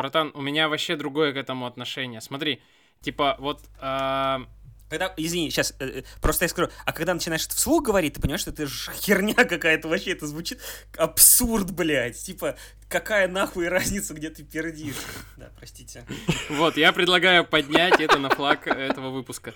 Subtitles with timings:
[0.00, 2.22] Братан, у меня вообще другое к этому отношение.
[2.22, 2.62] Смотри,
[3.02, 3.60] типа, вот...
[3.78, 4.46] А...
[4.88, 8.20] Когда, извини, сейчас, э, э, просто я скажу, а когда начинаешь это вслух говорить, ты
[8.20, 10.58] понимаешь, что это же херня какая-то вообще, это звучит
[10.96, 12.16] абсурд, блядь.
[12.16, 12.56] Типа,
[12.88, 14.96] какая нахуй разница, где ты пердишь?
[15.36, 16.04] Да, простите.
[16.48, 19.52] Вот, я предлагаю поднять это на флаг этого выпуска.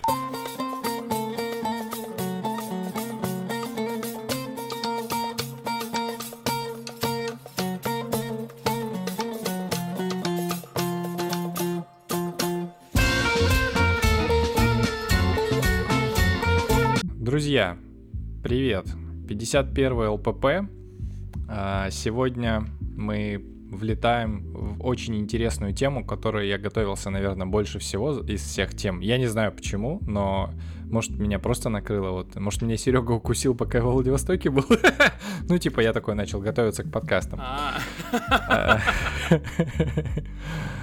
[17.55, 17.79] Друзья,
[18.43, 18.85] привет!
[19.29, 20.45] 51 ЛПП.
[21.49, 23.41] А, сегодня мы
[23.71, 28.99] влетаем в очень интересную тему, которую я готовился, наверное, больше всего из всех тем.
[28.99, 30.51] Я не знаю почему, но
[30.91, 32.11] может меня просто накрыло.
[32.11, 34.67] Вот, может меня Серега укусил, пока я в Владивостоке был.
[35.49, 37.39] ну, типа, я такой начал готовиться к подкастам.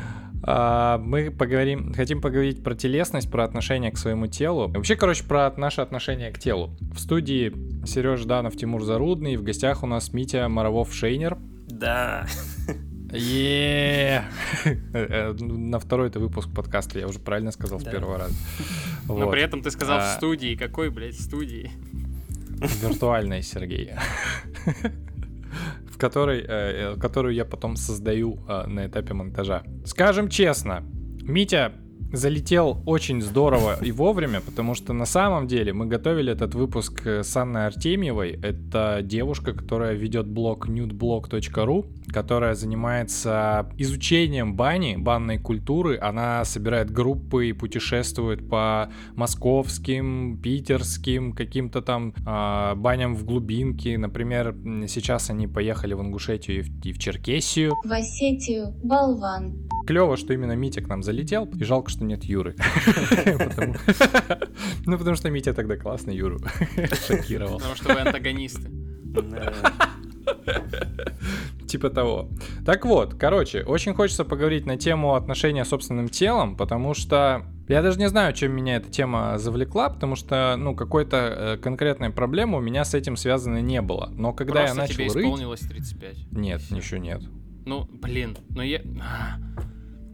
[0.44, 0.98] А.
[0.98, 4.70] Мы поговорим, хотим поговорить про телесность, про отношение к своему телу.
[4.70, 6.72] Вообще, короче, про наше отношение к телу.
[6.94, 7.54] В студии
[7.86, 11.38] Сереж Данов, Тимур Зарудный, в гостях у нас Митя Моровов-Шейнер.
[11.68, 12.26] Да.
[13.12, 14.24] е
[15.40, 18.36] На второй это выпуск подкаста, я уже правильно сказал с первого раза.
[19.08, 20.16] Но при этом ты сказал в а.
[20.16, 20.56] студии.
[20.56, 21.72] Какой, блядь, студии?
[22.82, 23.92] Виртуальной, Сергей
[26.02, 29.64] в которой, э, которую я потом создаю э, на этапе монтажа.
[29.86, 30.84] Скажем честно,
[31.22, 31.74] Митя
[32.12, 37.38] залетел очень здорово и вовремя, потому что на самом деле мы готовили этот выпуск с
[37.38, 38.40] Анной Артемьевой.
[38.42, 45.98] Это девушка, которая ведет блог nudeblog.ru, которая занимается изучением бани, банной культуры.
[46.00, 53.98] Она собирает группы и путешествует по московским, питерским, каким-то там э, баням в глубинке.
[53.98, 54.56] Например,
[54.88, 57.76] сейчас они поехали в Ингушетию и в, и в Черкесию.
[57.84, 59.70] В Осетию, болван.
[59.88, 62.56] Клево, что именно Митя к нам залетел, и жалко, что нет Юры.
[64.86, 66.40] Ну, потому что Митя тогда классно Юру
[67.08, 67.58] шокировал.
[67.58, 68.70] Потому что вы антагонисты.
[71.68, 72.30] Типа того.
[72.66, 77.82] Так вот, короче, очень хочется поговорить на тему отношения с собственным телом, потому что я
[77.82, 82.58] даже не знаю, чем меня эта тема завлекла, потому что, ну, какой-то э, конкретной проблемы
[82.58, 84.12] у меня с этим связано не было.
[84.14, 85.26] Но когда Просто я начал тебе рыть...
[85.26, 86.18] исполнилось 35.
[86.32, 87.22] Нет, еще нет.
[87.66, 88.82] Ну, блин, ну я...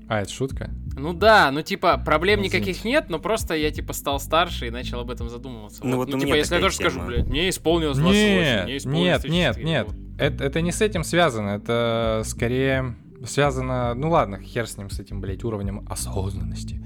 [0.07, 0.69] А, это шутка?
[0.95, 5.01] Ну да, ну типа проблем никаких нет, но просто я типа стал старше и начал
[5.01, 5.85] об этом задумываться.
[5.85, 6.91] Ну, вот, вот ну типа, если я тоже тема.
[6.91, 9.87] скажу, блядь, мне исполнилось 28, нет, мне исполнилось Нет, нет, нет.
[9.87, 10.06] Вот.
[10.17, 12.95] Это, это не с этим связано, это скорее
[13.25, 16.83] связано, ну ладно, хер с ним, с этим, блядь, уровнем осознанности,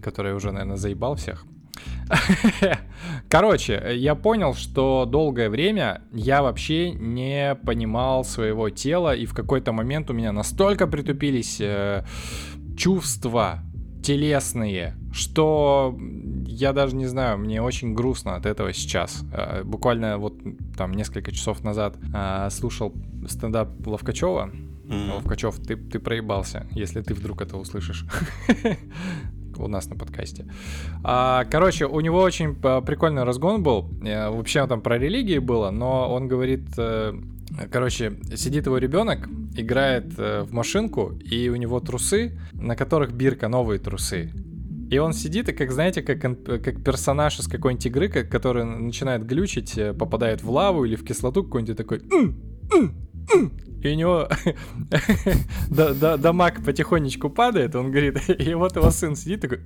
[0.00, 1.44] который уже, наверное, заебал всех.
[3.28, 9.72] Короче, я понял, что долгое время я вообще не понимал своего тела, и в какой-то
[9.72, 12.04] момент у меня настолько притупились э,
[12.76, 13.60] чувства
[14.02, 15.96] телесные, что
[16.46, 19.22] я даже не знаю, мне очень грустно от этого сейчас.
[19.32, 20.34] Э, буквально вот
[20.76, 22.94] там несколько часов назад э, слушал
[23.28, 24.50] стендап Ловкачева.
[24.52, 25.14] Mm-hmm.
[25.14, 28.04] Ловкачев, ты, ты проебался, если ты вдруг это услышишь
[29.56, 30.46] у нас на подкасте.
[31.04, 33.90] А, короче, у него очень э, прикольный разгон был.
[34.00, 36.66] Вообще там про религии было, но он говорит,
[37.70, 43.78] короче, сидит его ребенок, играет в машинку, и у него трусы, на которых бирка, новые
[43.78, 44.32] трусы.
[44.92, 49.78] И он сидит, и как, знаете, как, как персонаж из какой-нибудь игры, который начинает глючить,
[49.78, 52.02] э, попадает в лаву или в кислоту какой-нибудь такой...
[53.82, 54.28] И у него
[56.18, 59.60] дамаг потихонечку падает, он говорит, и вот его сын сидит такой...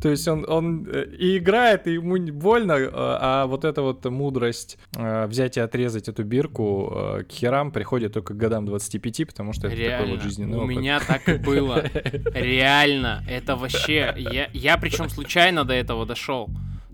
[0.00, 4.04] То есть он, он э, и играет, и ему больно, а, а вот эта вот
[4.04, 9.52] мудрость э, взять и отрезать эту бирку к херам приходит только к годам 25, потому
[9.52, 10.76] что это Реально, такой вот жизненный у опыт.
[10.76, 11.84] меня так и было.
[12.34, 14.14] Реально, это вообще...
[14.16, 16.48] Я, я причем случайно до этого дошел.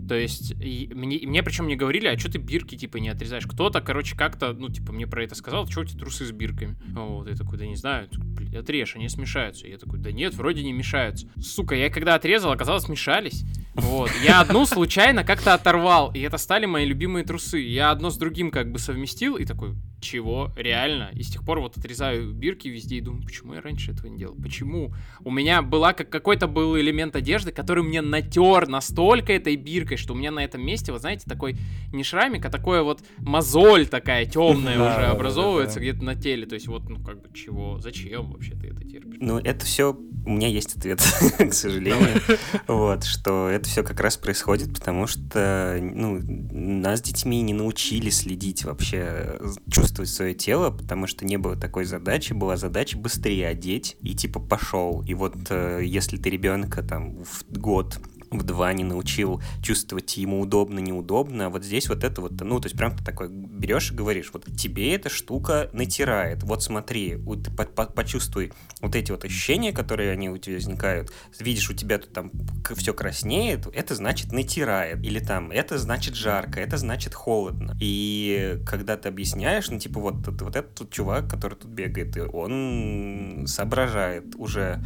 [0.08, 3.46] То есть, мне, мне причем не говорили, а что ты бирки, типа, не отрезаешь?
[3.46, 6.76] Кто-то, короче, как-то, ну, типа, мне про это сказал, что у тебя трусы с бирками?
[6.92, 8.08] Вот, я такой, да не знаю,
[8.56, 9.66] отрежь, они смешаются.
[9.66, 11.28] Я такой, да нет, вроде не мешаются.
[11.40, 13.44] Сука, я когда отрезал, оказалось, смешались.
[13.74, 17.60] Вот, я одну случайно как-то оторвал, и это стали мои любимые трусы.
[17.60, 20.50] Я одно с другим как бы совместил, и такой, чего?
[20.56, 21.10] Реально?
[21.12, 24.18] И с тех пор вот отрезаю бирки везде и думаю, почему я раньше этого не
[24.18, 24.34] делал?
[24.34, 24.92] Почему?
[25.24, 30.14] У меня была как какой-то был элемент одежды, который мне натер настолько этой биркой, что
[30.14, 31.56] у меня на этом месте, вот знаете, такой
[31.92, 36.46] не шрамик, а такое вот мозоль такая темная уже образовывается где-то на теле.
[36.46, 37.78] То есть вот, ну как бы чего?
[37.80, 39.18] Зачем вообще ты это терпишь?
[39.20, 41.00] Ну это все, у меня есть ответ,
[41.38, 42.20] к сожалению.
[42.66, 48.64] Вот, что это все как раз происходит, потому что, ну, нас детьми не научили следить
[48.64, 49.38] вообще,
[49.70, 54.14] чувствовать чувствовать свое тело, потому что не было такой задачи, была задача быстрее одеть и
[54.14, 55.02] типа пошел.
[55.06, 57.98] И вот э, если ты ребенка там в год
[58.30, 61.46] в два не научил чувствовать ему удобно, неудобно.
[61.46, 64.30] А вот здесь вот это вот, ну, то есть прям ты такой берешь и говоришь,
[64.32, 66.42] вот тебе эта штука натирает.
[66.42, 71.12] Вот смотри, вот по по почувствуй вот эти вот ощущения, которые они у тебя возникают.
[71.38, 72.30] Видишь, у тебя тут там
[72.76, 75.04] все краснеет, это значит натирает.
[75.04, 77.76] Или там, это значит жарко, это значит холодно.
[77.80, 83.44] И когда ты объясняешь, ну, типа, вот, вот этот тут чувак, который тут бегает, он
[83.46, 84.82] соображает уже,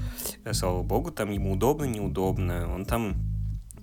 [0.52, 2.72] слава богу, там ему удобно, неудобно.
[2.72, 3.33] Он там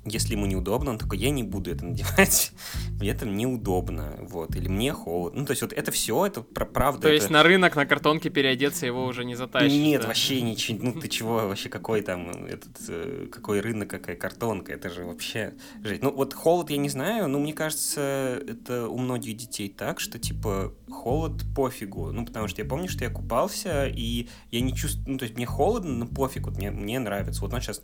[0.05, 2.53] если ему неудобно, он такой, я не буду это надевать,
[2.99, 5.41] мне там неудобно, вот, или мне холодно.
[5.41, 7.03] Ну, то есть вот это все, это правда.
[7.03, 7.15] То это...
[7.15, 9.71] есть на рынок на картонке переодеться его уже не затащишь?
[9.71, 10.07] Нет, да?
[10.07, 14.89] вообще ничего, ну ты чего, вообще какой там, этот, э, какой рынок, какая картонка, это
[14.89, 15.53] же вообще
[15.83, 16.01] жить.
[16.01, 20.17] Ну вот холод я не знаю, но мне кажется, это у многих детей так, что
[20.17, 25.11] типа холод пофигу, ну потому что я помню, что я купался, и я не чувствую,
[25.11, 27.41] ну то есть мне холодно, но пофиг, вот мне, мне нравится.
[27.41, 27.83] Вот он сейчас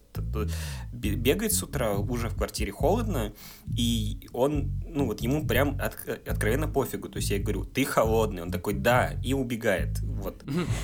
[0.91, 3.33] бегает с утра, уже в квартире холодно,
[3.75, 5.97] и он, ну вот ему прям от,
[6.27, 7.09] откровенно пофигу.
[7.09, 8.41] То есть я говорю, ты холодный.
[8.41, 9.99] Он такой, да, и убегает.
[10.01, 10.43] Вот.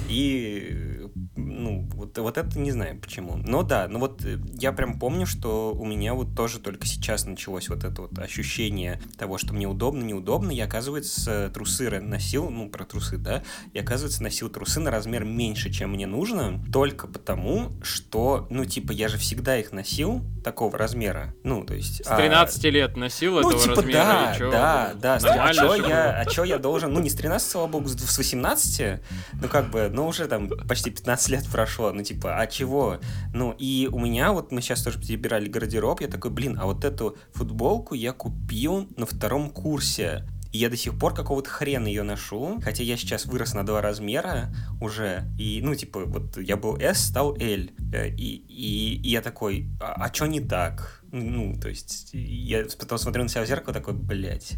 [0.10, 3.38] И, ну, вот, вот это не знаю почему.
[3.38, 7.70] Но да, ну вот я прям помню, что у меня вот тоже только сейчас началось
[7.70, 10.52] вот это вот ощущение того, что мне удобно, неудобно.
[10.52, 13.44] Я, оказывается, трусы носил, ну, про трусы, да,
[13.74, 18.92] я, оказывается, носил трусы на размер меньше, чем мне нужно, только потому, что, ну, типа,
[18.92, 21.34] я же всегда их носил такого размера, размера.
[21.44, 22.06] Ну, то есть...
[22.06, 22.70] С 13 а...
[22.74, 24.04] лет носил ну, этого типа, размера?
[24.04, 24.52] Да, чё?
[24.52, 25.16] да, да.
[25.16, 26.92] А что я, а чё я должен...
[26.92, 29.02] Ну, не с 13, слава богу, с 18,
[29.42, 33.00] ну, как бы, ну, уже там почти 15 лет прошло, ну, типа, а чего?
[33.34, 36.84] Ну, и у меня вот, мы сейчас тоже перебирали гардероб, я такой, блин, а вот
[36.84, 40.26] эту футболку я купил на втором курсе.
[40.52, 43.82] И я до сих пор какого-то хрена ее ношу, хотя я сейчас вырос на два
[43.82, 49.10] размера уже, и, ну, типа, вот я был S, стал L, э, и, и, и
[49.10, 51.03] я такой, а, а что не так?
[51.16, 54.54] Ну, то есть, я потом смотрю на себя в зеркало, такой, блядь.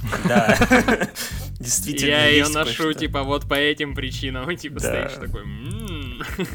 [0.28, 0.56] Да,
[1.58, 2.10] действительно.
[2.10, 4.56] Я ее ношу, типа, вот по этим причинам.
[4.56, 5.44] Типа стоишь такой,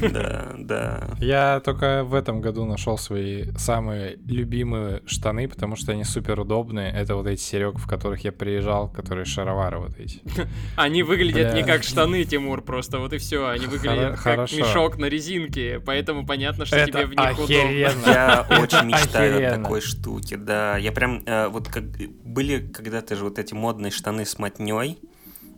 [0.00, 1.08] Да, да.
[1.18, 6.92] Я только в этом году нашел свои самые любимые штаны, потому что они супер удобные.
[6.92, 10.20] Это вот эти серег, в которых я приезжал, которые шаровары вот эти.
[10.76, 13.46] Они выглядят не как штаны, Тимур, просто вот и все.
[13.48, 18.10] Они выглядят как мешок на резинке, поэтому понятно, что тебе в них удобно.
[18.10, 19.62] Я очень мечтаю Охеренно.
[19.62, 20.76] такой штуки, да.
[20.76, 21.84] Я прям, э, вот как
[22.24, 24.98] были когда-то же вот эти модные штаны с мотней,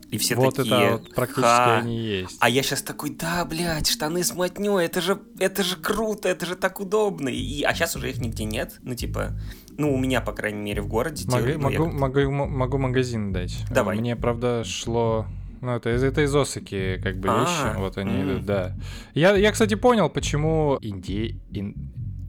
[0.09, 2.37] и все вот такие, это вот практически они есть.
[2.39, 6.45] А я сейчас такой, да, блядь, штаны с мотней, это же, это же круто, это
[6.45, 7.29] же так удобно.
[7.29, 8.77] И, а сейчас уже их нигде нет.
[8.83, 9.37] Ну, типа,
[9.77, 11.25] ну, у меня, по крайней мере, в городе.
[11.29, 12.29] Могу, те, могу, я...
[12.29, 13.57] могу, могу магазин дать.
[13.69, 13.97] Давай.
[13.97, 15.25] Мне, правда, шло
[15.61, 17.75] ну, это, это из Осаки, как бы, вещи.
[17.75, 18.75] А, вот они идут, да.
[19.13, 21.39] Я, я, кстати, понял, почему инди...
[21.51, 21.75] Ин...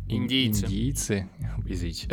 [0.08, 0.64] Индийцы.
[0.64, 1.28] Индийцы.
[1.66, 2.08] Извините.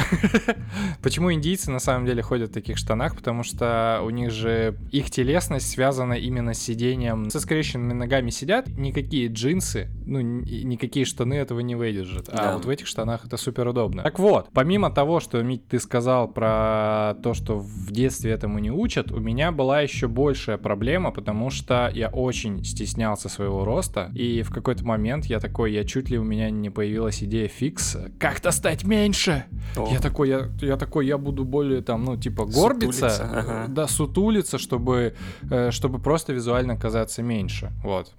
[1.02, 3.16] Почему индийцы на самом деле ходят в таких штанах?
[3.16, 7.30] Потому что у них же их телесность связана именно с сидением.
[7.30, 12.28] Со скрещенными ногами сидят, никакие джинсы, ну, никакие штаны этого не выдержат.
[12.30, 12.54] А да.
[12.56, 14.04] вот в этих штанах это супер удобно.
[14.04, 18.72] Так вот, помимо того, что, Мить, ты сказал про то, что в детстве этому не
[18.72, 24.42] учат, у меня была еще большая проблема, потому что я очень стеснялся своего роста, и
[24.42, 27.85] в какой-то момент я такой, я чуть ли у меня не появилась идея фикс,
[28.20, 29.46] как-то стать меньше.
[29.76, 29.90] О.
[29.92, 33.66] Я такой, я, я такой, я буду более там, ну, типа, горбиться, сутулиться, ага.
[33.68, 35.16] да, сутулиться, чтобы,
[35.50, 38.14] э, чтобы просто визуально казаться меньше, вот.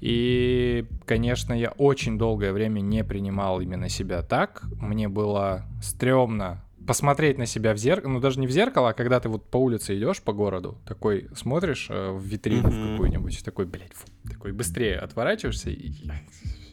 [0.00, 4.62] И, конечно, я очень долгое время не принимал именно себя так.
[4.80, 9.20] Мне было стрёмно посмотреть на себя в зеркало, ну даже не в зеркало, а когда
[9.20, 12.92] ты вот по улице идешь по городу, такой смотришь э, в витрину mm-hmm.
[12.92, 15.92] какую-нибудь, такой, блядь, фу, такой быстрее отворачиваешься и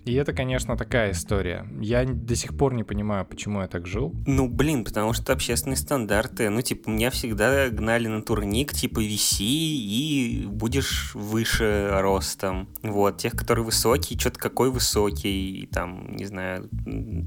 [0.06, 1.68] и это, конечно, такая история.
[1.82, 4.14] Я до сих пор не понимаю, почему я так жил.
[4.28, 6.50] Ну, блин, потому что общественные стандарты.
[6.50, 12.70] Ну, типа, меня всегда гнали на турник, типа, виси и будешь выше ростом.
[12.84, 16.70] Вот, тех, которые высокие, что-то какой высокий, и там, не знаю,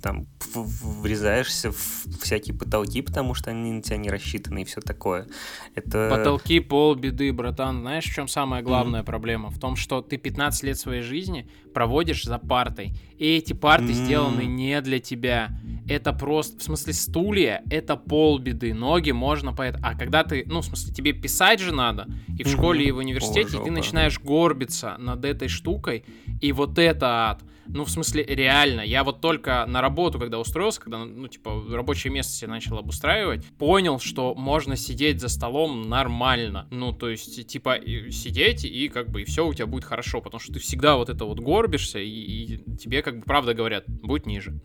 [0.01, 5.27] там врезаешься в всякие потолки, потому что они на тебя не рассчитаны и все такое.
[5.75, 6.09] Это...
[6.11, 7.81] Потолки пол беды, братан.
[7.81, 9.07] Знаешь, в чем самая главная mm-hmm.
[9.07, 9.51] проблема?
[9.51, 12.93] В том, что ты 15 лет своей жизни проводишь за партой.
[13.19, 13.93] И эти парты mm.
[13.93, 15.51] сделаны не для тебя.
[15.89, 18.75] Это просто, в смысле, стулья, это полбеды.
[18.75, 19.85] Ноги можно поэтому.
[19.87, 22.07] А когда ты, ну, в смысле, тебе писать же надо,
[22.39, 26.05] и в школе, и в университете, О, и ты начинаешь горбиться над этой штукой,
[26.41, 27.43] и вот это ад.
[27.69, 28.81] Ну, в смысле, реально.
[28.81, 33.45] Я вот только на работу, когда устроился, когда, ну, типа, рабочее место себе начал обустраивать,
[33.59, 36.67] понял, что можно сидеть за столом нормально.
[36.71, 37.79] Ну, то есть, типа,
[38.11, 41.09] сидеть, и как бы, и все у тебя будет хорошо, потому что ты всегда вот
[41.09, 44.61] это вот горбишься, и, и тебе, как бы, правда говорят, будь ниже.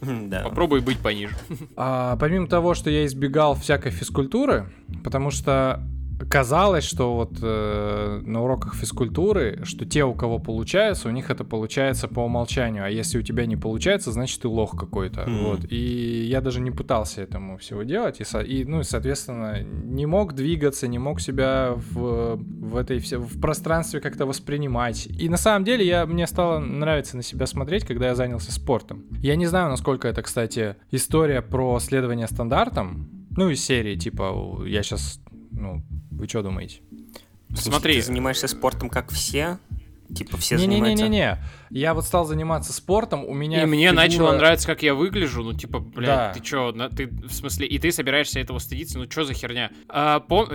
[0.00, 0.42] Да.
[0.42, 1.36] Попробуй быть пониже.
[1.76, 4.72] А, помимо того, что я избегал всякой физкультуры,
[5.04, 5.82] потому что
[6.28, 11.44] казалось, что вот э, на уроках физкультуры, что те, у кого получается, у них это
[11.44, 15.22] получается по умолчанию, а если у тебя не получается, значит ты лох какой-то.
[15.22, 15.44] Мгм.
[15.44, 15.60] Вот.
[15.70, 20.34] И я даже не пытался этому всего делать, и, и, ну, и, соответственно, не мог
[20.34, 25.06] двигаться, не мог себя в, в этой все, в пространстве как-то воспринимать.
[25.06, 29.04] И на самом деле я, мне стало нравиться на себя смотреть, когда я занялся спортом.
[29.20, 34.82] Я не знаю, насколько это, кстати, история про следование стандартам, ну, из серии, типа, я
[34.82, 35.82] сейчас, ну,
[36.22, 36.82] вы что думаете?
[37.52, 37.96] Смотри.
[37.96, 39.58] Ты занимаешься спортом, как все?
[40.14, 41.04] Типа все занимаются...
[41.04, 41.38] Не-не-не-не-не.
[41.70, 45.42] Я вот стал заниматься спортом, у меня И мне фигура- начало нравиться, как я выгляжу.
[45.42, 46.32] Ну, типа, блядь, Да.
[46.34, 48.98] ты чё, на- ты, в смысле, и ты собираешься этого стыдиться?
[48.98, 49.70] Ну, чё за херня?
[49.88, 50.50] А, пом-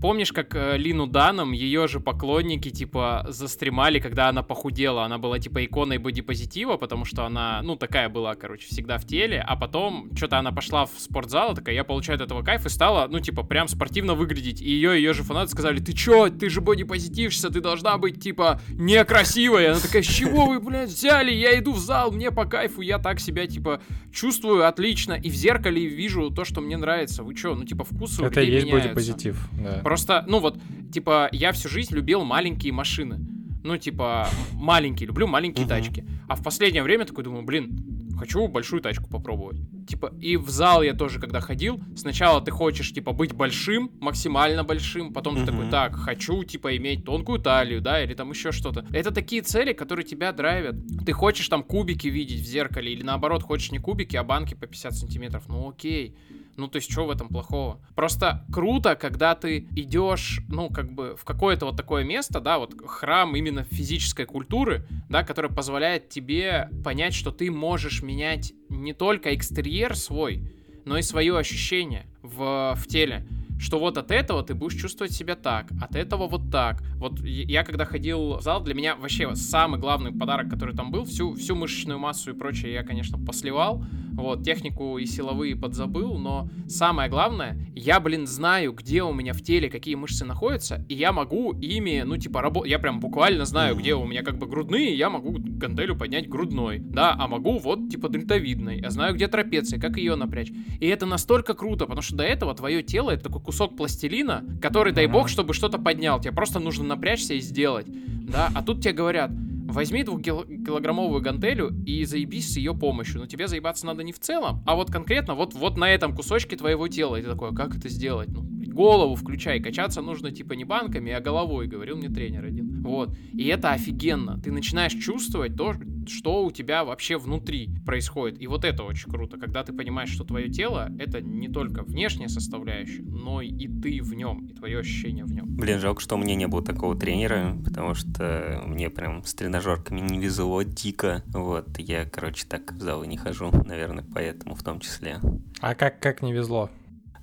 [0.00, 5.04] помнишь, как э, Лину Даном, ее же поклонники, типа, застремали, когда она похудела?
[5.04, 9.44] Она была, типа, иконой бодипозитива, потому что она, ну, такая была, короче, всегда в теле.
[9.46, 12.70] А потом, что-то она пошла в спортзал, и такая, я получаю от этого кайф, и
[12.70, 14.62] стала, ну, типа, прям спортивно выглядеть.
[14.62, 18.60] И ее, ее же фанаты сказали, ты чё, ты же бодипозитивщица, ты должна быть, типа,
[19.02, 19.72] некрасивая.
[19.72, 21.32] Она такая, с чего вы, блядь, взяли?
[21.32, 23.80] Я иду в зал, мне по кайфу, я так себя, типа,
[24.12, 25.12] чувствую отлично.
[25.14, 27.22] И в зеркале вижу то, что мне нравится.
[27.22, 28.88] Вы чё, ну, типа, вкусы Это и есть меняются.
[28.88, 29.80] бодипозитив, да.
[29.82, 30.58] Просто, ну вот,
[30.92, 33.18] типа, я всю жизнь любил маленькие машины.
[33.64, 36.04] Ну, типа, маленькие, люблю маленькие тачки.
[36.28, 39.56] А в последнее время такой думаю, блин, хочу большую тачку попробовать.
[39.88, 44.62] Типа, и в зал я тоже, когда ходил, сначала ты хочешь, типа, быть большим, максимально
[44.62, 48.86] большим, потом ты такой, так, хочу, типа, иметь тонкую талию, да, или там еще что-то.
[48.92, 50.76] Это такие цели, которые тебя драйвят.
[51.04, 54.66] Ты хочешь там кубики видеть в зеркале, или наоборот, хочешь не кубики, а банки по
[54.66, 55.44] 50 сантиметров.
[55.48, 56.14] Ну, окей.
[56.56, 57.80] Ну, то есть, что в этом плохого?
[57.94, 62.74] Просто круто, когда ты идешь, ну, как бы, в какое-то вот такое место, да, вот
[62.86, 69.34] храм именно физической культуры, да, который позволяет тебе понять, что ты можешь менять не только
[69.34, 70.42] экстерьер свой,
[70.84, 73.26] но и свое ощущение в, в теле.
[73.58, 76.82] Что вот от этого ты будешь чувствовать себя так, от этого вот так.
[76.96, 81.04] Вот я когда ходил в зал, для меня вообще самый главный подарок, который там был,
[81.04, 83.84] всю, всю мышечную массу и прочее я, конечно, посливал.
[84.12, 89.42] Вот, технику и силовые подзабыл, но самое главное, я, блин, знаю, где у меня в
[89.42, 92.70] теле какие мышцы находятся, и я могу ими, ну, типа, работать.
[92.70, 96.78] Я прям буквально знаю, где у меня как бы грудные, я могу гантелю поднять грудной,
[96.78, 98.80] да, а могу вот, типа, дельтовидной.
[98.80, 100.52] Я знаю, где трапеция, как ее напрячь.
[100.80, 104.92] И это настолько круто, потому что до этого твое тело это такой кусок пластилина, который,
[104.92, 106.20] дай бог, чтобы что-то поднял.
[106.20, 107.86] Тебе просто нужно напрячься и сделать.
[107.88, 109.30] Да, а тут тебе говорят,
[109.72, 113.20] возьми двухкилограммовую гантелю и заебись с ее помощью.
[113.20, 116.56] Но тебе заебаться надо не в целом, а вот конкретно вот, вот на этом кусочке
[116.56, 117.16] твоего тела.
[117.16, 118.28] И ты такой, а как это сделать?
[118.28, 119.60] Ну, голову включай.
[119.60, 122.82] Качаться нужно типа не банками, а головой, говорил мне тренер один.
[122.82, 123.16] Вот.
[123.32, 124.40] И это офигенно.
[124.40, 125.74] Ты начинаешь чувствовать то,
[126.08, 128.40] что у тебя вообще внутри происходит.
[128.40, 132.28] И вот это очень круто, когда ты понимаешь, что твое тело это не только внешняя
[132.28, 135.46] составляющая, но и ты в нем, и твое ощущение в нем.
[135.46, 140.00] Блин, жалко, что у меня не было такого тренера, потому что мне прям с тренажерками
[140.00, 141.22] не везло дико.
[141.28, 145.20] Вот, я, короче, так в залы не хожу, наверное, поэтому в том числе.
[145.60, 146.70] А как, как не везло?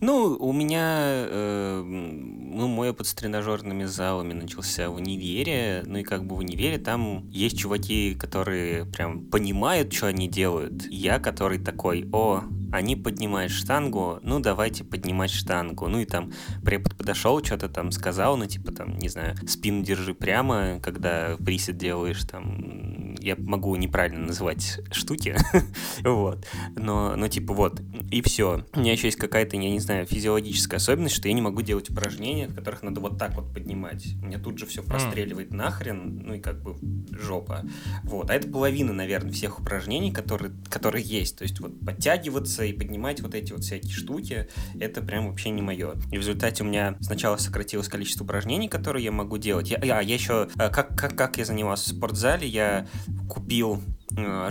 [0.01, 6.03] Ну, у меня, э, ну, мой опыт с тренажерными залами начался в универе, ну и
[6.03, 10.85] как бы в универе там есть чуваки, которые прям понимают, что они делают.
[10.89, 15.87] Я, который такой, о, они поднимают штангу, ну давайте поднимать штангу.
[15.87, 16.31] Ну и там
[16.63, 21.77] препод подошел, что-то там сказал, ну типа там, не знаю, спину держи прямо, когда присед
[21.77, 25.35] делаешь, там, я могу неправильно называть штуки,
[26.03, 26.45] вот,
[26.75, 28.65] но, но типа вот, и все.
[28.73, 31.89] У меня еще есть какая-то, я не знаю, физиологическая особенность, что я не могу делать
[31.89, 34.05] упражнения, в которых надо вот так вот поднимать.
[34.21, 36.75] Меня тут же все простреливает нахрен, ну и как бы
[37.11, 37.65] жопа.
[38.03, 41.37] Вот, а это половина, наверное, всех упражнений, которые, которые есть.
[41.37, 44.47] То есть вот подтягиваться и поднимать вот эти вот всякие штуки,
[44.79, 45.93] это прям вообще не мое.
[46.11, 49.69] И в результате у меня сначала сократилось количество упражнений, которые я могу делать.
[49.69, 52.87] Я, а, я еще, э, как, как, как я занимался в спортзале, я
[53.27, 53.81] купил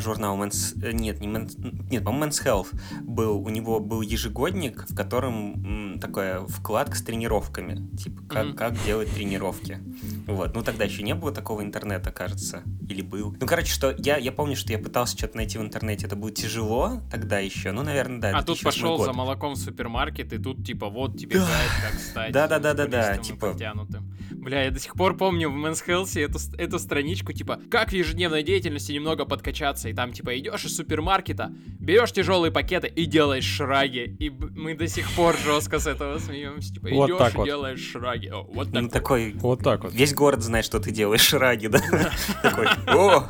[0.00, 0.74] журнал Men's...
[0.82, 1.54] э, Нет, не Men's...
[1.90, 2.68] Нет, по-моему, Men's Health
[3.02, 3.38] был.
[3.38, 7.88] У него был ежегодник, в котором м, такая вкладка с тренировками.
[7.96, 8.56] Типа, как, Мгм.
[8.56, 9.78] как делать тренировки.
[10.26, 10.54] Вот.
[10.54, 12.62] Ну, тогда еще не было такого интернета, кажется.
[12.88, 13.36] Или был.
[13.40, 16.06] Ну, короче, что я, я помню, что я пытался что-то найти в интернете.
[16.06, 17.72] Это было тяжело тогда еще.
[17.72, 18.28] Ну, наверное, да.
[18.30, 19.06] а тут 2008 пошел год.
[19.06, 21.46] за молоком в супермаркет, и тут типа вот тебе Да.
[21.46, 24.14] гайд, как стать Да-да-да-да-да, типа- подтянутым.
[24.30, 27.92] Бля, я до сих пор помню в Men's Health эту, эту страничку, типа, как в
[27.92, 31.50] ежедневной деятельности немного подкачаться, и там, типа, идешь из супермаркета,
[31.80, 36.74] берешь тяжелые пакеты и делаешь шраги, и мы до сих пор жестко с этого смеемся,
[36.74, 37.44] типа, Вот идешь так и вот.
[37.46, 38.28] делаешь шраги.
[38.28, 38.92] О, вот Ну, так.
[38.92, 39.92] такой, Вот так вот.
[39.94, 41.80] весь город знает, что ты делаешь шраги, да?
[42.42, 43.24] Такой, о,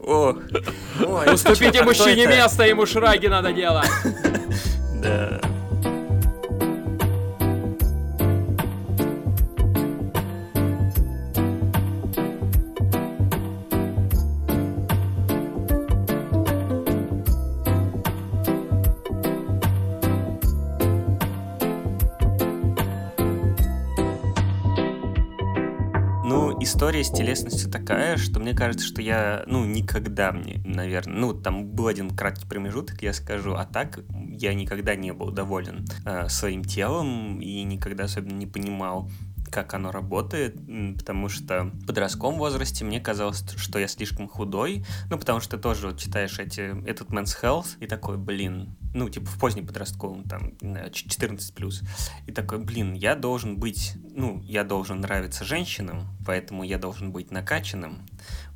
[0.00, 0.38] о,
[1.32, 3.88] Уступите мужчине это?» место, ему шраги надо делать.
[5.02, 5.40] Да.
[26.68, 31.64] История с телесностью такая, что мне кажется, что я, ну, никогда мне, наверное, ну, там
[31.64, 34.00] был один краткий промежуток, я скажу, а так
[34.32, 39.10] я никогда не был доволен э, своим телом и никогда особенно не понимал,
[39.50, 40.56] как оно работает,
[40.98, 45.88] потому что в подростковом возрасте мне казалось, что я слишком худой, ну, потому что тоже
[45.88, 50.54] вот читаешь эти, этот Men's Health и такой, блин, ну, типа в позднем подростковом, там,
[50.60, 51.82] не знаю, 14 плюс,
[52.26, 57.30] и такой, блин, я должен быть, ну, я должен нравиться женщинам, поэтому я должен быть
[57.30, 58.06] накачанным,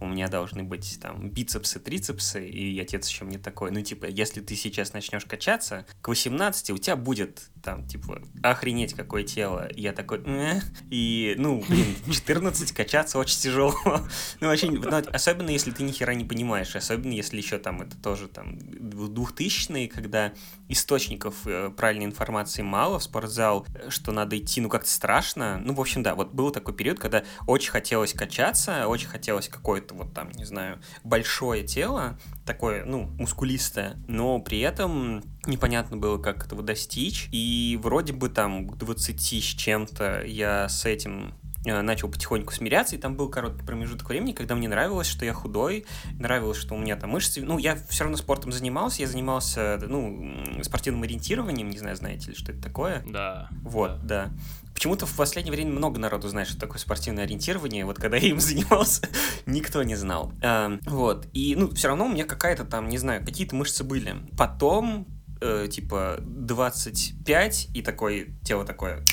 [0.00, 4.40] у меня должны быть там бицепсы, трицепсы, и отец еще мне такой, ну, типа, если
[4.40, 9.68] ты сейчас начнешь качаться, к 18 у тебя будет там, типа, охренеть какое тело.
[9.68, 10.60] И я такой, «Э?»
[10.90, 13.74] и, ну, блин, 14 качаться очень тяжело.
[14.40, 17.96] ну, вообще, ну, особенно если ты ни хера не понимаешь, особенно если еще там это
[17.96, 20.21] тоже там 2000-е, когда
[20.68, 25.58] источников э, правильной информации мало в спортзал, э, что надо идти, ну, как-то страшно.
[25.58, 29.94] Ну, в общем, да, вот был такой период, когда очень хотелось качаться, очень хотелось какое-то
[29.94, 36.46] вот там, не знаю, большое тело, такое, ну, мускулистое, но при этом непонятно было, как
[36.46, 42.52] этого достичь, и вроде бы там к 20 с чем-то я с этим начал потихоньку
[42.52, 45.86] смиряться, и там был короткий промежуток времени, когда мне нравилось, что я худой,
[46.18, 50.34] нравилось, что у меня там мышцы, ну, я все равно спортом занимался, я занимался, ну,
[50.62, 53.02] спортивным ориентированием, не знаю, знаете ли, что это такое?
[53.06, 53.48] Да.
[53.62, 54.30] Вот, да.
[54.74, 57.84] Почему-то в последнее время много народу знает, что такое спортивное ориентирование.
[57.84, 59.08] Вот когда я им занимался,
[59.46, 60.32] никто не знал.
[60.42, 61.28] Эм, вот.
[61.32, 64.16] И, ну, все равно у меня какая-то там, не знаю, какие-то мышцы были.
[64.36, 65.06] Потом,
[65.40, 69.04] э, типа, 25, и такое, тело такое...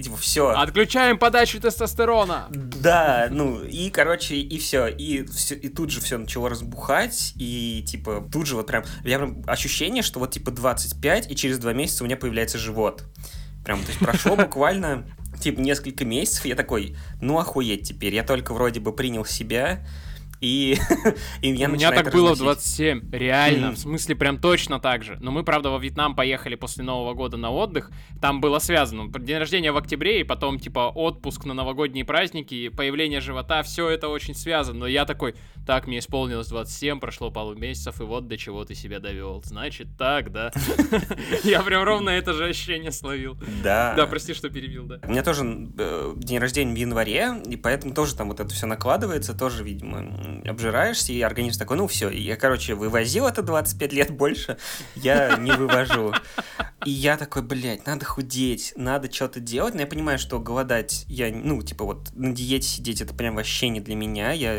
[0.00, 0.48] И, типа, все.
[0.48, 2.46] Отключаем подачу тестостерона.
[2.48, 7.84] Да, ну и, короче, и все, и все, и тут же все начало разбухать, и
[7.86, 11.74] типа тут же вот прям, я прям ощущение, что вот типа 25, и через два
[11.74, 13.04] месяца у меня появляется живот.
[13.62, 15.06] Прям, то есть прошло буквально
[15.38, 19.86] типа несколько месяцев, я такой, ну охуеть теперь, я только вроде бы принял себя,
[20.40, 20.76] и,
[21.42, 22.76] и меня У меня так было в разносить.
[23.00, 23.76] 27, реально, Мгм.
[23.76, 25.18] в смысле прям точно так же.
[25.20, 29.10] Но мы, правда, во Вьетнам поехали после Нового года на отдых, там было связано.
[29.18, 33.88] День рождения в октябре, и потом, типа, отпуск на новогодние праздники, и появление живота, все
[33.88, 34.80] это очень связано.
[34.80, 35.34] Но я такой,
[35.66, 39.42] так, мне исполнилось 27, прошло пару месяцев, и вот до чего ты себя довел.
[39.44, 40.50] Значит, так, да?
[41.44, 43.36] Я прям ровно это же ощущение словил.
[43.62, 43.94] Да.
[43.94, 44.98] Да, прости, что перебил, да.
[45.02, 45.44] У меня тоже
[45.78, 50.00] э, день рождения в январе, и поэтому тоже там вот это все накладывается, тоже, видимо,
[50.46, 54.56] обжираешься, и организм такой, ну все, я, короче, вывозил это 25 лет больше,
[54.96, 56.12] я не вывожу.
[56.86, 61.30] И я такой, блядь, надо худеть, надо что-то делать, но я понимаю, что голодать, я,
[61.30, 64.56] ну, типа вот на диете сидеть, это прям вообще не для меня, я,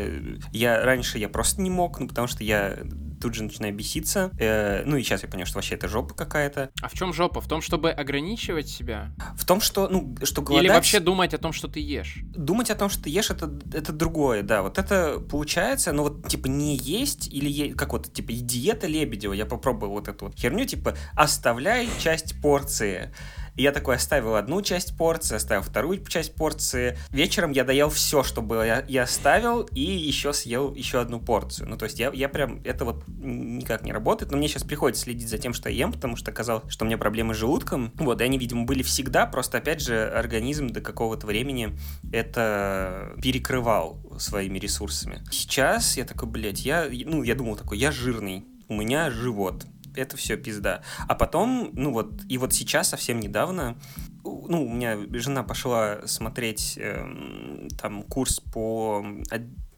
[0.52, 2.78] я раньше я просто не мог, ну, потому что я
[3.22, 6.70] тут же начинаю беситься, Э, ну, и сейчас я понял, что вообще это жопа какая-то.
[6.80, 7.40] А в чем жопа?
[7.40, 9.12] В том, чтобы ограничивать себя?
[9.36, 10.64] В том, что, ну, что голодать...
[10.64, 12.18] Или вообще думать о том, что ты ешь?
[12.34, 14.62] думать о том, что ты ешь, это, это другое, да.
[14.62, 19.32] Вот это получается, ну вот, типа, не есть, или е- как вот, типа, диета Лебедева,
[19.32, 23.12] я попробовал вот эту вот херню, типа, оставляй часть порции.
[23.56, 26.96] Я такой оставил одну часть порции, оставил вторую часть порции.
[27.10, 31.68] Вечером я доел все, что было, я, я оставил, и еще съел еще одну порцию.
[31.68, 35.04] Ну, то есть я, я прям, это вот никак не работает, но мне сейчас приходится
[35.04, 37.92] следить за тем, что я ем, потому что оказалось, что у меня проблемы с желудком.
[37.96, 41.76] Вот, и они, видимо, были всегда, просто, опять же, организм до какого-то времени
[42.10, 45.22] это перекрывал своими ресурсами.
[45.30, 50.16] Сейчас я такой, блядь, я, ну, я думал такой, я жирный, у меня живот, это
[50.16, 50.82] все пизда.
[51.08, 53.78] А потом, ну вот, и вот сейчас, совсем недавно,
[54.24, 59.04] ну, у меня жена пошла смотреть эм, там курс по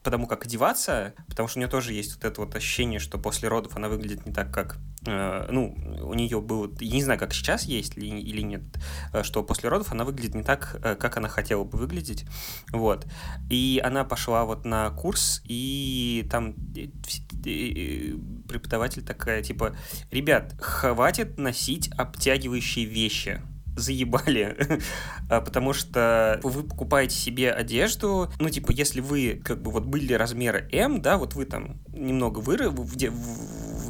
[0.05, 3.01] од- по тому, как одеваться, потому что у нее тоже есть вот это вот ощущение,
[3.01, 4.77] что после родов она выглядит не так, как...
[5.07, 6.71] э, ну, у нее было...
[6.79, 8.63] Я не знаю, как сейчас есть ли, или нет,
[9.13, 12.27] э, что после родов она выглядит не так, э, как она хотела бы выглядеть.
[12.71, 13.07] Вот.
[13.51, 18.15] И она пошла вот на курс, и там э,
[18.49, 19.75] преподаватель такая, типа,
[20.11, 23.41] ребят, хватит носить обтягивающие вещи.
[23.77, 24.57] Заебали,
[25.29, 30.13] А, потому что вы покупаете себе одежду, ну, типа, если вы, как бы, вот были
[30.13, 32.71] размера М, да, вот вы там немного выры,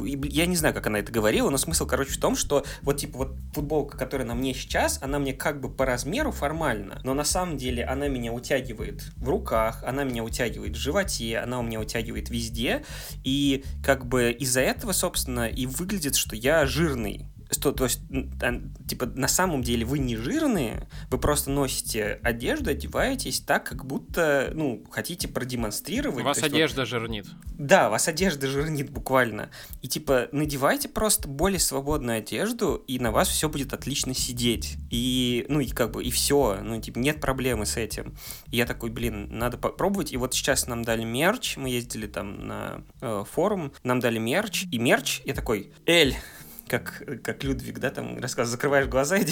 [0.03, 3.17] я не знаю, как она это говорила, но смысл, короче, в том, что вот, типа,
[3.17, 7.23] вот футболка, которая на мне сейчас, она мне как бы по размеру формально, но на
[7.23, 11.79] самом деле она меня утягивает в руках, она меня утягивает в животе, она у меня
[11.79, 12.83] утягивает везде,
[13.23, 17.27] и как бы из-за этого, собственно, и выглядит, что я жирный.
[17.51, 18.01] Что, то есть,
[18.41, 23.85] а, типа, на самом деле вы не жирные, вы просто носите одежду, одеваетесь так, как
[23.85, 26.23] будто, ну, хотите продемонстрировать.
[26.23, 27.27] Вас То есть, вот- одежда жирнит.
[27.57, 29.49] да, вас одежда жирнит буквально.
[29.81, 34.77] И типа, надевайте просто более свободную одежду, и на вас все будет отлично сидеть.
[34.89, 36.59] И, ну, и как бы, и все.
[36.63, 38.15] Ну, типа, нет проблемы с этим.
[38.51, 40.11] И я такой, блин, надо попробовать.
[40.13, 44.65] И вот сейчас нам дали мерч, мы ездили там на э, форум, нам дали мерч,
[44.71, 46.15] и мерч, я такой, L,
[46.67, 49.25] как, как Людвиг, да, там рассказывает, закрываешь глаза, и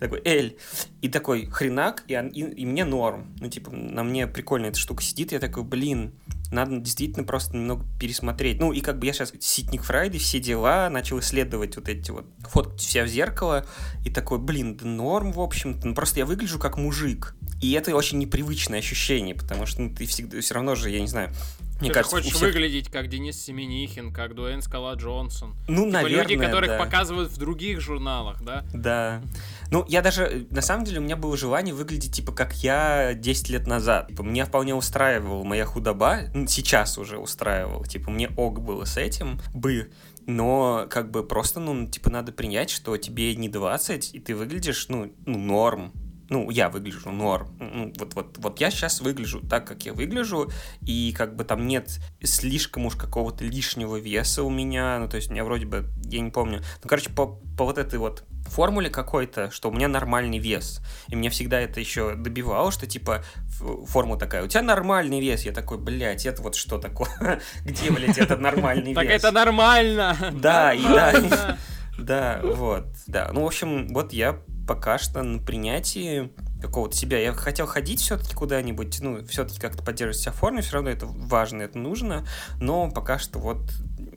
[0.00, 0.56] такой, L,
[1.02, 3.34] и такой, хренак, и, и, и мне норм.
[3.40, 6.14] Ну, типа, на мне прикольно эта штука сидит, я такой, блин,
[6.50, 8.60] надо действительно просто немного пересмотреть.
[8.60, 12.26] Ну, и как бы я сейчас Ситник Friday, все дела, начал исследовать вот эти вот,
[12.38, 13.66] фоткать себя в зеркало,
[14.04, 17.34] и такой, блин, да норм, в общем-то, ну, просто я выгляжу как мужик.
[17.60, 21.08] И это очень непривычное ощущение, потому что ну, ты всегда все равно же, я не
[21.08, 21.32] знаю,
[21.80, 25.54] мне Ты же кажется, хочешь всех- выглядеть как Денис Семенихин, как Дуэйн Скала Джонсон.
[25.68, 26.78] Ну, Типа наверное, люди, которых да.
[26.78, 28.64] показывают в других журналах, да?
[28.72, 29.22] Да.
[29.70, 33.50] Ну, я даже, на самом деле, у меня было желание выглядеть, типа, как я 10
[33.50, 34.08] лет назад.
[34.08, 38.96] Типа, меня вполне устраивала моя худоба, ну, сейчас уже устраивал, типа, мне ок было с
[38.96, 39.90] этим, бы,
[40.26, 44.88] но, как бы, просто, ну, типа, надо принять, что тебе не 20, и ты выглядишь,
[44.88, 45.92] ну, ну норм.
[46.28, 47.56] Ну, я выгляжу норм.
[47.60, 51.66] Ну, вот, вот, вот я сейчас выгляжу так, как я выгляжу, и как бы там
[51.66, 54.98] нет слишком уж какого-то лишнего веса у меня.
[54.98, 56.62] Ну, то есть у меня вроде бы, я не помню.
[56.82, 60.80] Ну, короче, по, по вот этой вот формуле какой-то, что у меня нормальный вес.
[61.08, 63.24] И меня всегда это еще добивало, что типа
[63.60, 65.42] ф- формула такая, у тебя нормальный вес.
[65.44, 67.40] Я такой, блядь, это вот что такое?
[67.64, 69.22] Где, блядь, этот нормальный Так вес?
[69.22, 70.16] это нормально!
[70.32, 71.58] Да, и да.
[71.98, 73.30] Да, вот, да.
[73.32, 77.18] Ну, в общем, вот я пока что на принятии какого-то себя.
[77.18, 81.06] Я хотел ходить все-таки куда-нибудь, ну, все-таки как-то поддерживать себя в форме, все равно это
[81.06, 82.26] важно, это нужно,
[82.60, 83.58] но пока что вот,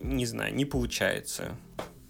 [0.02, 1.56] не знаю, не получается.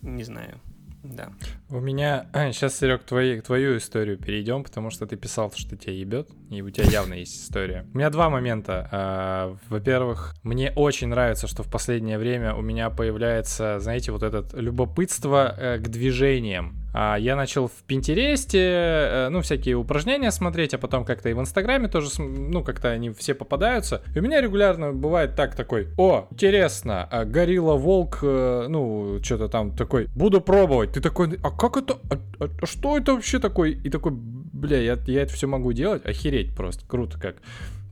[0.01, 0.61] Не знаю,
[1.03, 1.29] да.
[1.69, 2.27] У меня...
[2.53, 6.69] сейчас, Серег, твои, твою историю перейдем, потому что ты писал, что тебя ебет, и у
[6.69, 7.85] тебя явно есть история.
[7.93, 8.87] У меня два момента.
[8.91, 14.45] А, Во-первых, мне очень нравится, что в последнее время у меня появляется, знаете, вот это
[14.57, 16.78] любопытство э, к движениям.
[16.93, 21.39] А, Я начал в Пинтересте, э, ну, всякие упражнения смотреть, а потом как-то и в
[21.39, 24.01] Инстаграме тоже, ну, как-то они все попадаются.
[24.15, 29.75] И у меня регулярно бывает так такой, о, интересно, горилла, волк, э, ну, что-то там
[29.75, 30.93] такой, буду пробовать.
[30.93, 33.71] Ты такой, а как это, а, а- а что это вообще такое?
[33.71, 36.05] И такой, бля, я, я это все могу делать?
[36.05, 37.35] Охереть просто, круто как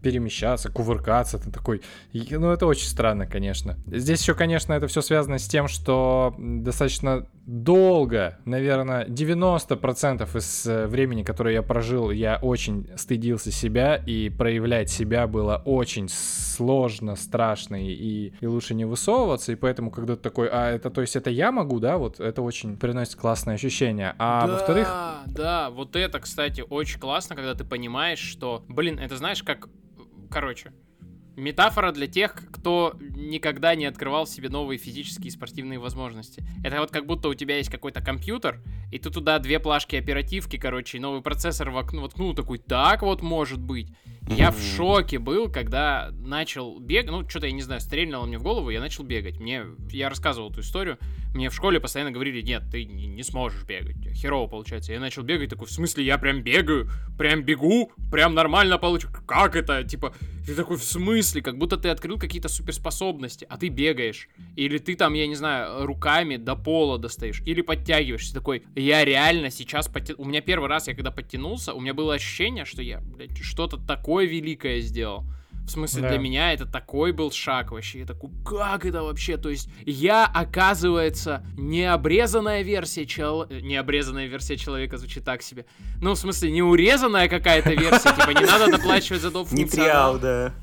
[0.02, 1.82] перемещаться, кувыркаться, ты такой,
[2.14, 3.76] ну это очень странно, конечно.
[3.88, 10.86] Здесь еще, конечно, это все связано с тем, что достаточно долго, наверное, 90% из э,
[10.86, 17.82] времени, которое я прожил, я очень стыдился себя, и проявлять себя было очень сложно, страшно,
[17.82, 21.30] и, и лучше не высовываться, и поэтому, когда ты такой, а это, то есть это
[21.30, 24.14] я могу, да, вот это очень приносит классное ощущение.
[24.20, 24.88] А да, во-вторых,
[25.28, 29.70] Да, вот это, кстати, очень классно, когда ты понимаешь, что, блин, это знаешь, как,
[30.30, 30.74] короче,
[31.38, 36.44] метафора для тех, кто никогда не открывал в себе новые физические и спортивные возможности.
[36.64, 40.58] Это вот как будто у тебя есть какой-то компьютер, и ты туда две плашки оперативки,
[40.58, 43.90] короче, и новый процессор вокну- воткнул, такой, так вот может быть.
[44.30, 48.44] Я в шоке был, когда начал бегать, ну, что-то, я не знаю, стрельнуло мне в
[48.44, 49.40] голову, я начал бегать.
[49.40, 50.98] Мне, я рассказывал эту историю,
[51.34, 54.92] мне в школе постоянно говорили, нет, ты не, сможешь бегать, херово получается.
[54.92, 59.22] Я начал бегать, такой, в смысле, я прям бегаю, прям бегу, прям нормально получается.
[59.26, 59.84] Как это?
[59.84, 60.14] Типа,
[60.48, 61.42] ты такой, в смысле?
[61.42, 64.30] Как будто ты открыл какие-то суперспособности, а ты бегаешь.
[64.56, 68.34] Или ты там, я не знаю, руками до пола достаешь, или подтягиваешься.
[68.34, 70.14] Такой, я реально сейчас подтя...
[70.18, 73.78] У меня первый раз, я когда подтянулся, у меня было ощущение, что я, блядь, что-то
[73.78, 75.26] такое великое сделал.
[75.68, 76.10] В смысле, Да.
[76.10, 78.00] для меня это такой был шаг вообще.
[78.00, 79.36] Я такой, как это вообще?
[79.36, 83.62] То есть я, оказывается, не обрезанная версия человека...
[83.62, 85.66] Не обрезанная версия человека звучит так себе.
[86.02, 88.16] Ну, в смысле, не урезанная какая-то версия.
[88.16, 89.52] Типа, не надо доплачивать за доп.
[89.52, 90.54] Не триал, да.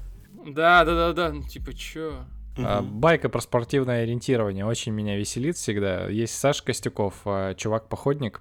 [0.47, 1.33] Да, да, да, да.
[1.33, 2.25] Ну, типа, чё?
[2.57, 3.01] Мгм.
[3.01, 6.09] Байка про спортивное ориентирование очень меня веселит всегда.
[6.09, 8.41] Есть Саша Костюков, а, чувак-походник.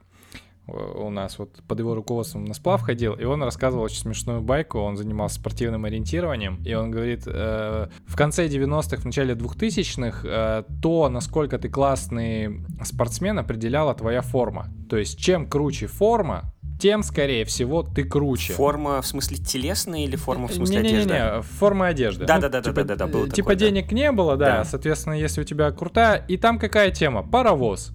[0.68, 4.80] У нас вот под его руководством на сплав ходил, и он рассказывал очень смешную байку,
[4.80, 10.64] он занимался спортивным ориентированием, и он говорит, э, в конце 90-х, в начале 2000-х, э,
[10.82, 14.68] то, насколько ты классный спортсмен, определяла твоя форма.
[14.90, 18.54] То есть, чем круче форма, тем, скорее всего, ты круче.
[18.54, 21.14] Форма в смысле телесная или форма в смысле не, не, одежды?
[21.14, 22.26] Не, не, форма одежды.
[22.26, 23.56] Да, Ну, да, да, типа, да, да, да, было э, такое, Типа да.
[23.56, 24.66] денег не было, да, Да.
[24.66, 27.24] соответственно, если у тебя крутая, и там какая тема?
[27.24, 27.94] Паровоз.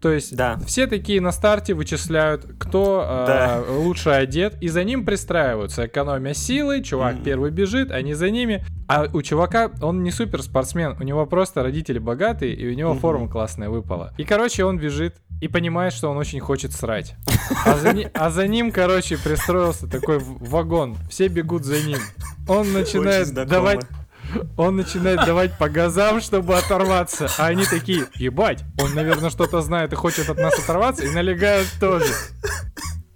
[0.00, 0.58] То есть Да.
[0.64, 3.62] все такие на старте вычисляют, кто э, Да.
[3.68, 5.86] лучше одет, и за ним пристраиваются.
[5.86, 7.24] Экономия силы, чувак Мгм.
[7.24, 8.64] первый бежит, они за ними.
[8.86, 12.92] А у чувака, он не супер спортсмен, у него просто родители богатые, и у него
[12.92, 13.00] Мгм.
[13.00, 14.14] форма классная выпала.
[14.18, 17.14] И, короче, он бежит и понимает, что он очень хочет срать.
[17.66, 20.96] А за, ни- а за ним, короче, пристроился такой вагон.
[21.10, 21.98] Все бегут за ним.
[22.48, 23.80] Он начинает давать
[24.56, 27.28] он начинает давать по газам, чтобы оторваться.
[27.38, 31.68] А они такие, ебать, он, наверное, что-то знает и хочет от нас оторваться, и налегают
[31.80, 32.12] тоже.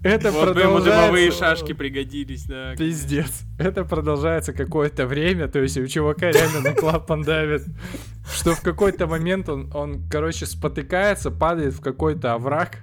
[0.05, 1.39] Это Вот ему дымовые продолжается...
[1.39, 2.75] шашки пригодились, да.
[2.77, 3.43] Пиздец.
[3.57, 7.63] Это продолжается какое-то время, то есть у чувака реально на клапан давит,
[8.35, 12.79] что в какой-то момент он, он, короче, спотыкается, падает в какой-то овраг.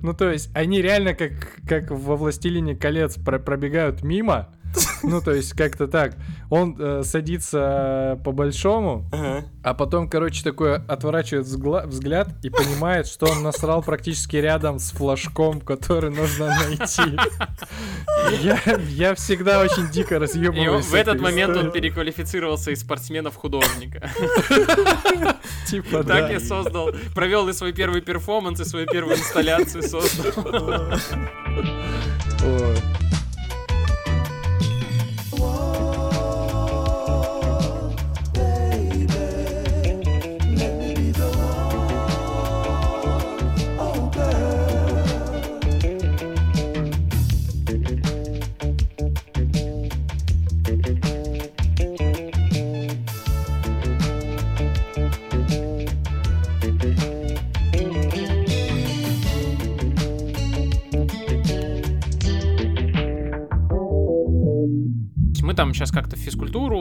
[0.00, 1.32] Ну, то есть они реально как,
[1.68, 4.54] как во «Властелине колец» про- пробегают мимо,
[5.02, 6.16] ну, то есть как-то так.
[6.50, 9.44] Он э, садится по-большому, Ага.
[9.62, 14.90] а потом, короче, такой отворачивает взгла- взгляд и понимает, что он насрал практически рядом с
[14.90, 17.18] флажком, который нужно найти.
[18.42, 18.58] Я,
[18.88, 20.84] я всегда очень дико И разъебываюсь.
[20.86, 21.72] в с этот момент он историей.
[21.82, 24.10] переквалифицировался из спортсмена в художника.
[25.66, 30.32] Типа, Так я создал, провел и свой первый перформанс, и свою первую инсталляцию создал.
[32.44, 32.76] Ой.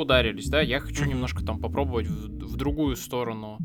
[0.01, 3.57] Ударились, да, я хочу немножко там попробовать в, в другую сторону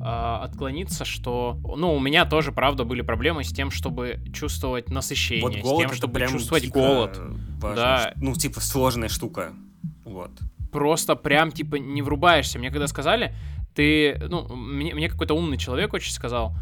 [0.00, 5.44] а, отклониться, что, ну, у меня тоже, правда, были проблемы с тем, чтобы чувствовать насыщение,
[5.44, 7.18] Вот с голод тем, это чтобы чувствовать дико голод.
[7.60, 7.76] важно.
[7.76, 8.12] Да.
[8.16, 9.52] Ну, типа, сложная штука.
[10.04, 10.30] Вот.
[10.72, 12.58] просто прям типа не врубаешься.
[12.58, 13.34] Мне когда сказали,
[13.74, 16.54] ты, ну, мне, мне какой-то умный человек очень сказал,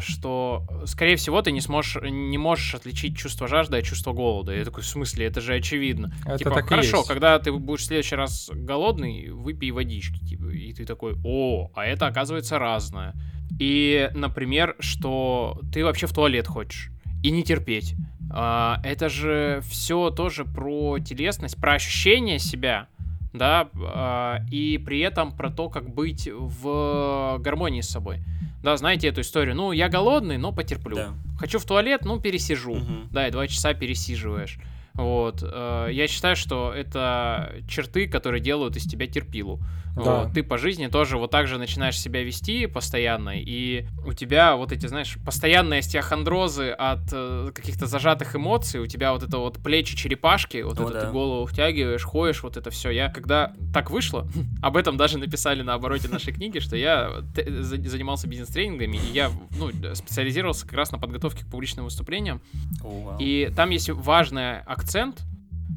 [0.00, 4.54] что, скорее всего, ты не сможешь, не можешь отличить чувство жажды от чувства голода.
[4.54, 6.14] Я такой, в смысле, это же очевидно.
[6.24, 7.08] Это типа, так хорошо, есть.
[7.08, 11.86] когда ты будешь в следующий раз голодный, выпей водички, типа, и ты такой, о, а
[11.86, 13.14] это оказывается разное.
[13.58, 16.90] И, например, что ты вообще в туалет хочешь
[17.22, 17.94] и не терпеть.
[18.30, 22.88] А, это же все тоже про телесность, про ощущение себя,
[23.32, 28.18] да, а, и при этом про то, как быть в гармонии с собой.
[28.62, 29.56] Да, знаете эту историю?
[29.56, 30.94] Ну, я голодный, но потерплю.
[30.96, 31.14] Да.
[31.38, 32.74] Хочу в туалет, ну, пересижу.
[32.74, 33.08] Мгм.
[33.10, 34.58] Да, и два часа пересиживаешь.
[34.94, 35.42] Вот.
[35.42, 39.60] э, Я считаю, что это черты, которые делают из тебя терпилу.
[39.94, 40.24] Да.
[40.24, 40.32] Вот.
[40.32, 44.72] Ты по жизни тоже вот так же начинаешь себя вести постоянно, и у тебя вот
[44.72, 49.94] эти, знаешь, постоянные остеохондрозы от э, каких-то зажатых эмоций, у тебя вот это вот плечи
[49.94, 51.00] черепашки, вот О, это да.
[51.06, 52.88] ты голову втягиваешь, ходишь, вот это все.
[52.90, 54.26] Я когда так вышло,
[54.62, 59.12] об этом даже написали на обороте нашей книги, что я т- за- занимался бизнес-тренингами, и
[59.12, 62.40] я ну, специализировался как раз на подготовке к публичным выступлениям,
[62.80, 63.18] вау.
[63.20, 65.20] и там есть важный акцент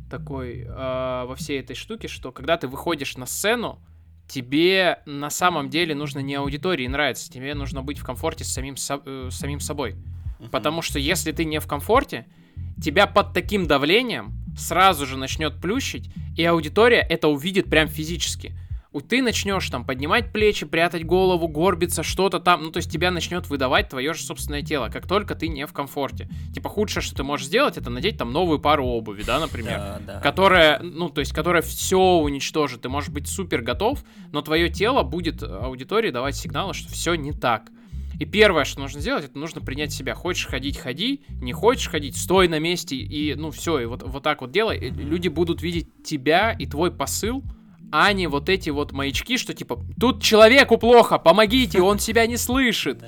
[0.10, 3.80] такой э, во всей этой штуке, что когда ты выходишь на сцену,
[4.28, 8.78] тебе на самом деле нужно не аудитории нравиться, тебе нужно быть в комфорте с самим,
[8.78, 9.96] со- э, самим собой.
[10.40, 10.50] Мгм.
[10.50, 12.26] Потому что если ты не в комфорте,
[12.82, 18.54] тебя под таким давлением сразу же начнет плющить, и аудитория это увидит прям физически.
[19.02, 22.64] Ты начнешь там поднимать плечи, прятать голову, горбиться, что-то там.
[22.64, 25.74] Ну, то есть тебя начнет выдавать твое же собственное тело, как только ты не в
[25.74, 26.30] комфорте.
[26.54, 30.02] Типа худшее, что ты можешь сделать, это надеть там новую пару обуви, да, например Да,
[30.06, 30.20] да.
[30.22, 32.82] которая, ну, то есть, которая все уничтожит.
[32.82, 37.32] Ты можешь быть супер готов, но твое тело будет аудитории давать сигналы, что все не
[37.32, 37.70] так.
[38.20, 40.16] И первое, что нужно сделать, это нужно принять себя.
[40.16, 41.22] Хочешь ходить, ходи.
[41.42, 44.78] Не хочешь ходить, стой на месте и, ну, все, и вот, вот так вот делай.
[44.78, 47.44] И люди будут видеть тебя и твой посыл,
[47.92, 52.38] а не вот эти вот маячки, что типа, тут человеку плохо, помогите, он себя не
[52.38, 53.04] слышит.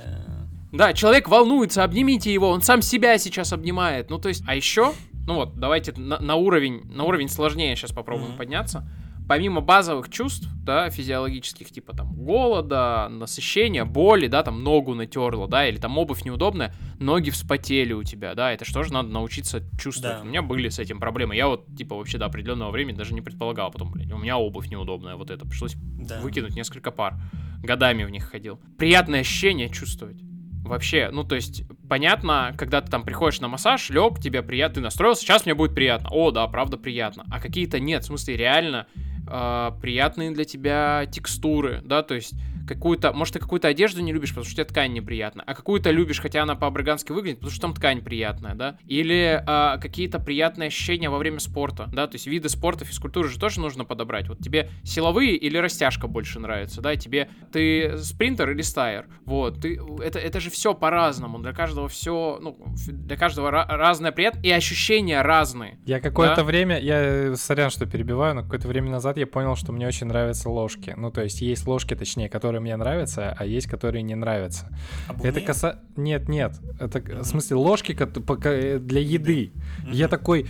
[0.72, 0.94] Да.
[0.94, 4.10] Человек волнуется, обнимите его, он сам себя сейчас обнимает.
[4.10, 4.94] Ну, то есть, а еще,
[5.26, 8.38] ну вот, давайте на, на уровень, на уровень сложнее сейчас попробуем Мгм.
[8.38, 8.88] подняться.
[9.28, 15.68] Помимо базовых чувств, да, физиологических, типа там голода, насыщения, боли, да, там ногу натерло, да,
[15.68, 20.18] или там обувь неудобная, ноги вспотели у тебя, да, это что же надо научиться чувствовать.
[20.18, 20.24] Да.
[20.24, 21.36] У меня были с этим проблемы.
[21.36, 23.72] Я вот, типа, вообще до определенного времени даже не предполагал.
[23.72, 25.46] Потом, блин, у меня обувь неудобная, вот это.
[25.46, 26.20] Пришлось Да.
[26.22, 27.16] выкинуть несколько пар.
[27.64, 28.60] Годами в них ходил.
[28.78, 30.22] Приятное ощущение чувствовать.
[30.64, 34.82] Вообще, ну то есть, понятно, когда ты там приходишь на массаж, лег, тебе приятно, ты
[34.82, 36.10] настроился, сейчас мне будет приятно.
[36.12, 37.24] О, да, правда приятно.
[37.32, 38.86] А какие-то нет, в смысле, реально
[39.28, 42.34] э, приятные для тебя текстуры, да, то есть
[42.68, 46.20] какую-то, может, ты какую-то одежду не любишь, потому что тебе ткань неприятна, а какую-то любишь,
[46.20, 51.10] хотя она по-абрагански выглядит, потому что там ткань приятная, да, или э, какие-то приятные ощущения
[51.10, 54.28] во время спорта, да, то есть виды спорта, физкультуры же тоже нужно подобрать.
[54.28, 59.80] Вот тебе силовые или растяжка больше нравится, да, тебе ты спринтер или стайер, вот, ты,
[60.04, 65.22] это, это же все по-разному, для каждого все, ну, для каждого разное приятно, и ощущения
[65.22, 65.80] разные.
[65.86, 66.44] Я какое-то Да.
[66.44, 70.50] время, я сорян, что перебиваю, но какое-то время назад я понял, что мне очень нравятся
[70.50, 70.94] ложки.
[70.98, 74.68] Ну, то есть есть ложки, точнее, которые мне нравятся, а есть, которые не нравятся.
[75.08, 75.32] Обувные?
[75.32, 75.80] Это каса...
[75.96, 76.54] Нет, нет.
[76.80, 79.52] Это, в смысле, ложки э, для еды.
[79.86, 80.48] Я такой,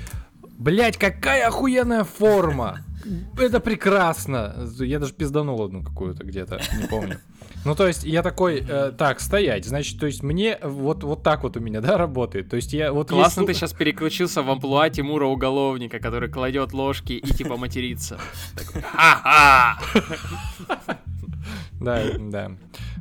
[0.58, 2.80] блять, какая охуенная форма!
[3.38, 4.67] Это прекрасно!
[4.80, 7.20] Я даже пизданул одну какую-то где-то, не помню.
[7.65, 11.43] Ну, то есть, я такой, э, так, стоять, значит, то есть, мне вот, вот так
[11.43, 12.50] вот у меня, да, работает.
[12.50, 13.12] То есть, я вот...
[13.12, 17.58] есть Классно лу- ты сейчас переключился в амплуа Тимура Уголовника, который кладет ложки и типа
[17.58, 18.20] матерится.
[18.93, 19.80] «Ха-ха!»
[21.79, 22.51] Да, да.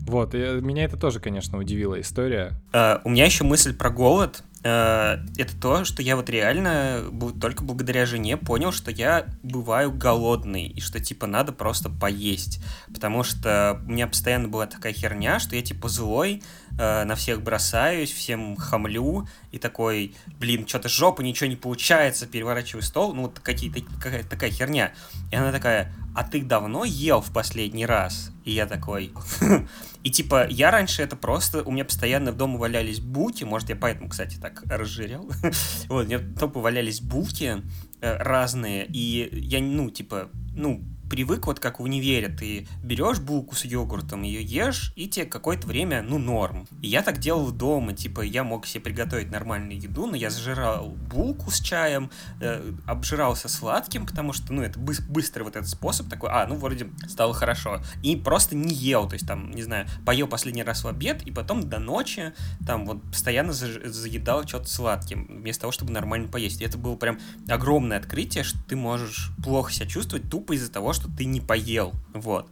[0.06, 2.52] Вот, и меня это тоже, конечно, удивила история.
[2.72, 4.42] Э, У меня еще мысль про голод.
[4.62, 7.02] Э, Это то, что я вот реально
[7.40, 12.60] только благодаря жене понял, что я бываю голодный, и что типа надо просто поесть.
[12.92, 16.42] Потому что у меня постоянно была такая херня, что я типа злой,
[16.78, 22.82] э, на всех бросаюсь, всем хамлю, и такой, блин, что-то жопа, ничего не получается, переворачиваю
[22.82, 24.92] стол, ну вот какие-то, какая-то такая херня.
[25.32, 28.32] И она такая, а ты давно ел в последний раз?
[28.46, 29.12] И я такой,
[30.02, 34.08] и типа, я раньше это просто, у меня постоянно дома валялись булки, может, я поэтому,
[34.08, 35.30] кстати, так разжирел.
[35.88, 37.62] Вот, у меня топы валялись булки
[38.00, 43.54] э, разные, и я, ну, типа, ну, привык, вот как в универе, ты берешь булку
[43.54, 46.66] с йогуртом, ее ешь, и тебе какое-то время, ну, норм.
[46.82, 50.88] И я так делал дома, типа, я мог себе приготовить нормальную еду, но я зажирал
[50.88, 56.08] булку с чаем, э, обжирался сладким, потому что, ну, это быс- быстрый вот этот способ
[56.08, 57.80] такой, а, ну, вроде стало хорошо.
[58.02, 61.30] И просто не ел, то есть, там, не знаю, поел последний раз в обед, и
[61.30, 62.32] потом до ночи,
[62.66, 66.60] там, вот, постоянно заж- заедал что-то сладким, вместо того, чтобы нормально поесть.
[66.60, 70.92] И это было прям огромное открытие, что ты можешь плохо себя чувствовать тупо из-за того,
[70.96, 72.50] что ты не поел, вот.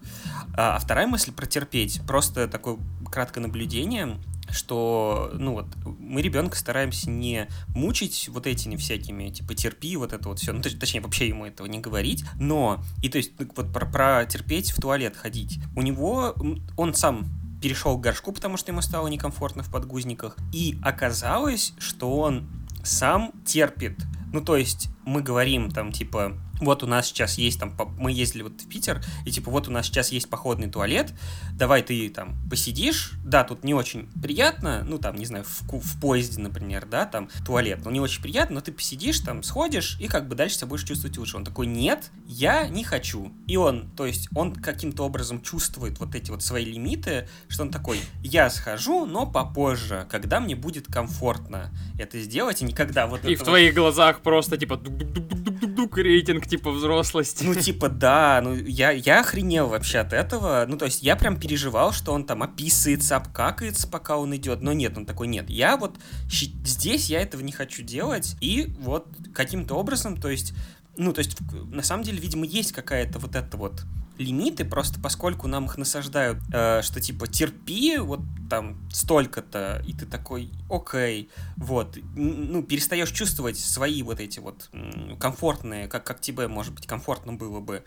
[0.56, 2.78] А, а вторая мысль про терпеть, просто такое
[3.10, 4.16] краткое наблюдение,
[4.50, 5.66] что, ну вот,
[5.98, 10.60] мы ребенка стараемся не мучить вот этими всякими, типа, терпи, вот это вот все, ну,
[10.60, 14.24] точ- точнее, вообще ему этого не говорить, но, и то есть, ну, вот про, про
[14.26, 16.34] терпеть в туалет ходить, у него,
[16.76, 17.26] он сам
[17.60, 22.46] перешел к горшку, потому что ему стало некомфортно в подгузниках, и оказалось, что он
[22.84, 23.98] сам терпит,
[24.32, 28.42] ну, то есть, мы говорим там, типа, вот у нас сейчас есть там, мы ездили
[28.42, 31.12] вот в Питер, и типа вот у нас сейчас есть походный туалет,
[31.52, 36.00] давай ты там посидишь, да, тут не очень приятно, ну там, не знаю, в, в
[36.00, 40.06] поезде, например, да, там туалет, ну не очень приятно, но ты посидишь там, сходишь, и
[40.06, 41.36] как бы дальше себя будешь чувствовать лучше.
[41.36, 43.32] Он такой, нет, я не хочу.
[43.46, 47.70] И он, то есть он каким-то образом чувствует вот эти вот свои лимиты, что он
[47.70, 53.34] такой, я схожу, но попозже, когда мне будет комфортно это сделать, и никогда вот И
[53.34, 57.44] в вот- твоих глазах просто типа дук-дук-дук-дук-дук рейтинг типа взрослости.
[57.44, 60.64] Ну, типа, да, ну, я, я охренел вообще от этого.
[60.68, 64.62] Ну, то есть, я прям переживал, что он там описывается, обкакается, пока он идет.
[64.62, 65.96] Но нет, он такой, нет, я вот
[66.28, 68.36] здесь я этого не хочу делать.
[68.40, 70.54] И вот каким-то образом, то есть,
[70.96, 73.84] ну, то есть, на самом деле, видимо, есть какая-то вот эта вот
[74.18, 80.06] лимиты, просто поскольку нам их насаждают, э, что типа терпи, вот там столько-то, и ты
[80.06, 84.70] такой, окей, вот, ну, перестаешь чувствовать свои вот эти вот
[85.18, 87.82] комфортные, как, как тебе, может быть, комфортно было бы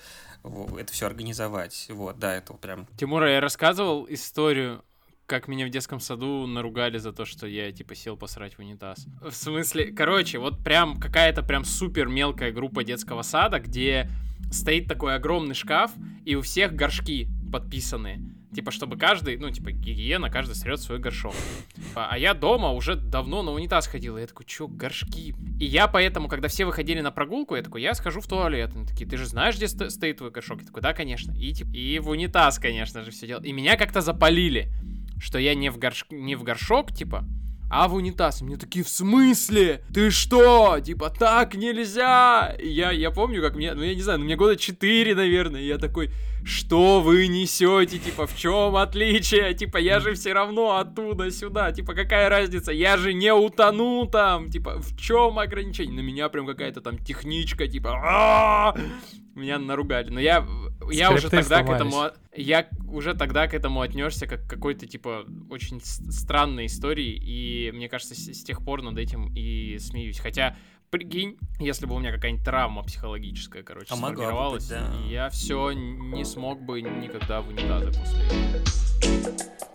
[0.78, 4.84] это все организовать, вот, да, это вот прям, Тимура, я рассказывал историю,
[5.26, 9.06] как меня в детском саду наругали за то, что я, типа, сел посрать в унитаз.
[9.22, 14.10] В смысле, короче, вот прям какая-то прям супер мелкая группа детского сада, где
[14.52, 15.92] стоит такой огромный шкаф,
[16.26, 18.34] и у всех горшки подписаны.
[18.54, 21.36] Типа, чтобы каждый, ну, типа, гигиена, каждый срет свой горшок.
[21.96, 24.18] А а я дома уже давно на унитаз ходил.
[24.18, 25.36] И я такой, чё, горшки?
[25.60, 28.72] И я поэтому, когда все выходили на прогулку, я такой, я схожу в туалет.
[28.74, 30.62] Они такие, ты же знаешь, где сто- стоит твой горшок?
[30.62, 31.34] Я такой, да, конечно.
[31.34, 33.44] И, типа, и в унитаз, конечно же, все делал.
[33.44, 34.72] И меня как-то запалили,
[35.20, 36.06] что я не в, горш...
[36.10, 37.26] не в горшок, типа,
[37.70, 38.42] а в унитаз.
[38.42, 39.82] И мне такие, в смысле?
[39.94, 40.80] Ты что?
[40.80, 42.56] Типа, так нельзя!
[42.60, 45.62] И я, я помню, как мне, ну я не знаю, ну мне года 4, наверное,
[45.62, 46.12] и я такой,
[46.44, 48.00] что вы несете?
[48.00, 49.54] Типа, в чем отличие?
[49.54, 51.72] Типа, я же все равно оттуда сюда.
[51.72, 52.72] Типа, какая разница?
[52.72, 54.50] Я же не утону там.
[54.50, 55.96] Типа, в чем ограничение?
[55.96, 58.74] На меня прям какая-то там техничка, типа,
[59.38, 60.10] меня наругали.
[60.10, 60.46] Но я,
[60.92, 65.26] я уже тогда к этому, я уже тогда к этому отнесся как к какой-то типа
[65.50, 70.20] очень странной истории, и мне кажется с, с тех пор над этим и смеюсь.
[70.20, 70.58] Хотя
[70.90, 74.92] прикинь, если бы у меня какая-нибудь травма психологическая, короче, А могла бы сформировалась, быть, да.
[75.10, 79.68] я все не смог бы никогда в унитазы после этого.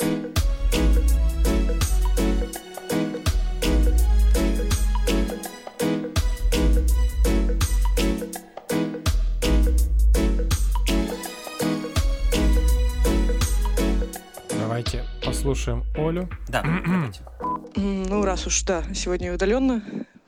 [14.58, 16.28] Давайте послушаем Олю.
[16.48, 17.20] Да, давайте.
[17.76, 19.82] Ну, раз уж, да, сегодня удаленно,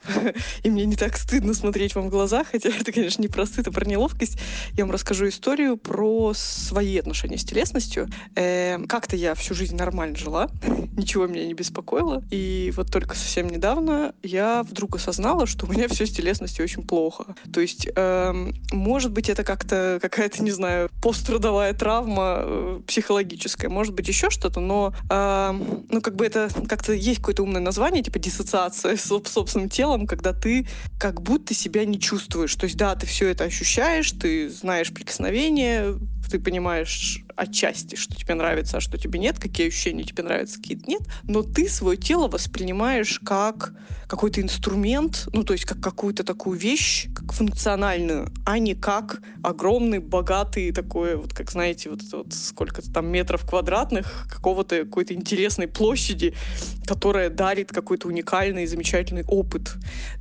[0.63, 3.69] и мне не так стыдно смотреть вам в глаза, хотя это, конечно, не про стыд,
[3.69, 4.39] а про неловкость,
[4.77, 8.09] я вам расскажу историю про свои отношения с телесностью.
[8.35, 10.49] Эм, Как-то я всю жизнь нормально жила,
[10.97, 15.89] ничего меня не беспокоило, и вот только совсем недавно я вдруг осознала, что у меня
[15.89, 17.35] все с телесностью очень плохо.
[17.53, 23.95] То есть, эм, может быть, это как-то какая-то, не знаю, пострадовая травма э, психологическая, может
[23.95, 28.19] быть, еще что-то, но, эм, ну, как бы это как-то есть какое-то умное название, типа
[28.19, 30.67] диссоциация с соб- собственным телом, когда ты
[30.99, 32.55] как будто себя не чувствуешь.
[32.57, 35.99] То есть, да, ты все это ощущаешь, ты знаешь прикосновение,
[36.31, 40.79] ты понимаешь отчасти, что тебе нравится, а что тебе нет, какие ощущения тебе нравятся, какие
[40.87, 43.73] нет, но ты свое тело воспринимаешь как
[44.07, 49.99] какой-то инструмент, ну, то есть как какую-то такую вещь, как функциональную, а не как огромный,
[49.99, 56.35] богатый такой, вот как, знаете, вот, вот сколько-то там метров квадратных какого-то какой-то интересной площади,
[56.87, 59.75] которая дарит какой-то уникальный, замечательный опыт.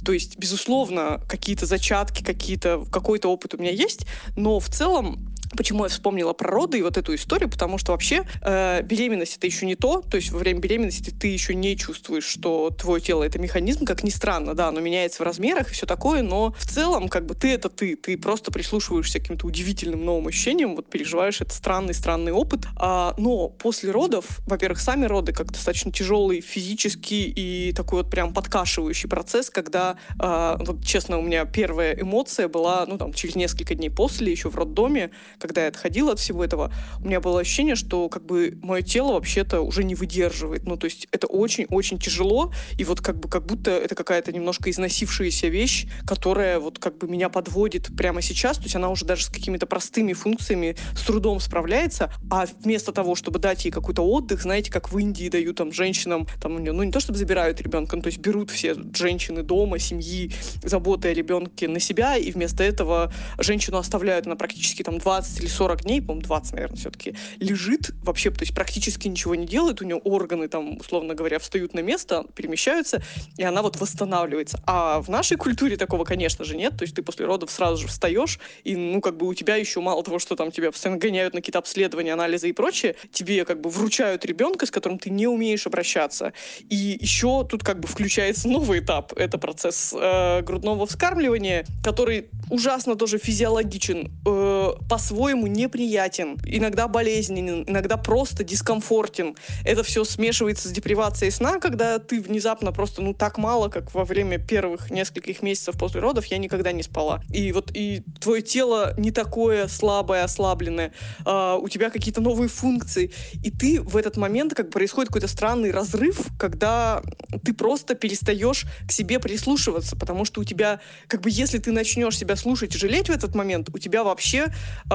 [0.03, 5.83] То есть, безусловно, какие-то зачатки, какие-то, какой-то опыт у меня есть, но в целом Почему
[5.83, 7.49] я вспомнила про роды и вот эту историю?
[7.49, 10.01] Потому что вообще э, беременность это еще не то.
[10.01, 14.03] То есть во время беременности ты еще не чувствуешь, что твое тело это механизм, как
[14.03, 17.35] ни странно, да, оно меняется в размерах и все такое, но в целом как бы
[17.35, 17.95] ты это ты.
[17.95, 22.61] Ты просто прислушиваешься к каким-то удивительным новым ощущениям, вот переживаешь этот странный-странный опыт.
[22.77, 28.33] А, но после родов, во-первых, сами роды как достаточно тяжелый физический и такой вот прям
[28.33, 33.75] подкашивающий процесс, когда, а, вот честно, у меня первая эмоция была, ну там, через несколько
[33.75, 35.11] дней после, еще в роддоме,
[35.43, 36.71] когда я отходила от всего этого,
[37.01, 40.63] у меня было ощущение, что как бы мое тело вообще-то уже не выдерживает.
[40.65, 44.71] Ну, то есть это очень-очень тяжело, и вот как бы как будто это какая-то немножко
[44.71, 49.25] износившаяся вещь, которая вот как бы меня подводит прямо сейчас, то есть она уже даже
[49.25, 54.43] с какими-то простыми функциями с трудом справляется, а вместо того, чтобы дать ей какой-то отдых,
[54.43, 58.01] знаете, как в Индии дают там женщинам, там, ну не то чтобы забирают ребенка, ну,
[58.01, 60.31] то есть берут все женщины дома, семьи,
[60.63, 64.25] заботы о ребенке на себя, и вместо этого женщину оставляют.
[64.25, 68.53] На практически там 20 или 40 дней, по-моему, 20, наверное, все-таки, лежит вообще, то есть
[68.53, 73.01] практически ничего не делает, у нее органы там, условно говоря, встают на место, перемещаются,
[73.37, 74.61] и она вот восстанавливается.
[74.65, 77.87] А в нашей культуре такого, конечно же, нет, то есть ты после родов сразу же
[77.87, 81.33] встаешь, и, ну, как бы у тебя еще мало того, что там тебя постоянно гоняют
[81.33, 85.27] на какие-то обследования, анализы и прочее, тебе как бы вручают ребенка, с которым ты не
[85.27, 86.33] умеешь обращаться.
[86.69, 92.95] И еще тут как бы включается новый этап, это процесс э, грудного вскармливания, который ужасно
[92.95, 99.35] тоже физиологичен, э, по-своему неприятен, иногда болезненен, иногда просто дискомфортен.
[99.63, 104.05] Это все смешивается с депривацией сна, когда ты внезапно просто, ну, так мало, как во
[104.05, 107.21] время первых нескольких месяцев после родов я никогда не спала.
[107.31, 110.93] И вот и твое тело не такое слабое, ослабленное,
[111.25, 113.11] а, у тебя какие-то новые функции,
[113.43, 117.01] и ты в этот момент, как происходит какой-то странный разрыв, когда
[117.43, 122.17] ты просто перестаешь к себе прислушиваться, потому что у тебя, как бы, если ты начнешь
[122.17, 124.47] себя слушать и жалеть в этот момент, у тебя вообще,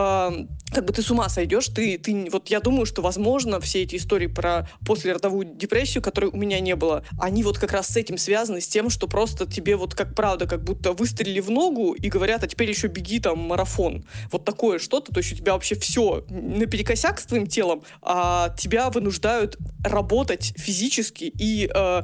[0.09, 0.33] а,
[0.73, 3.97] как бы, ты с ума сойдешь, ты, ты, вот я думаю, что, возможно, все эти
[3.97, 8.19] истории про послеродовую депрессию, которой у меня не было, они вот как раз с этим
[8.19, 12.09] связаны, с тем, что просто тебе вот как правда, как будто выстрелили в ногу и
[12.09, 14.05] говорят, а теперь еще беги там марафон.
[14.31, 18.91] Вот такое что-то, то есть у тебя вообще все наперекосяк с твоим телом, а тебя
[18.91, 22.03] вынуждают работать физически и э,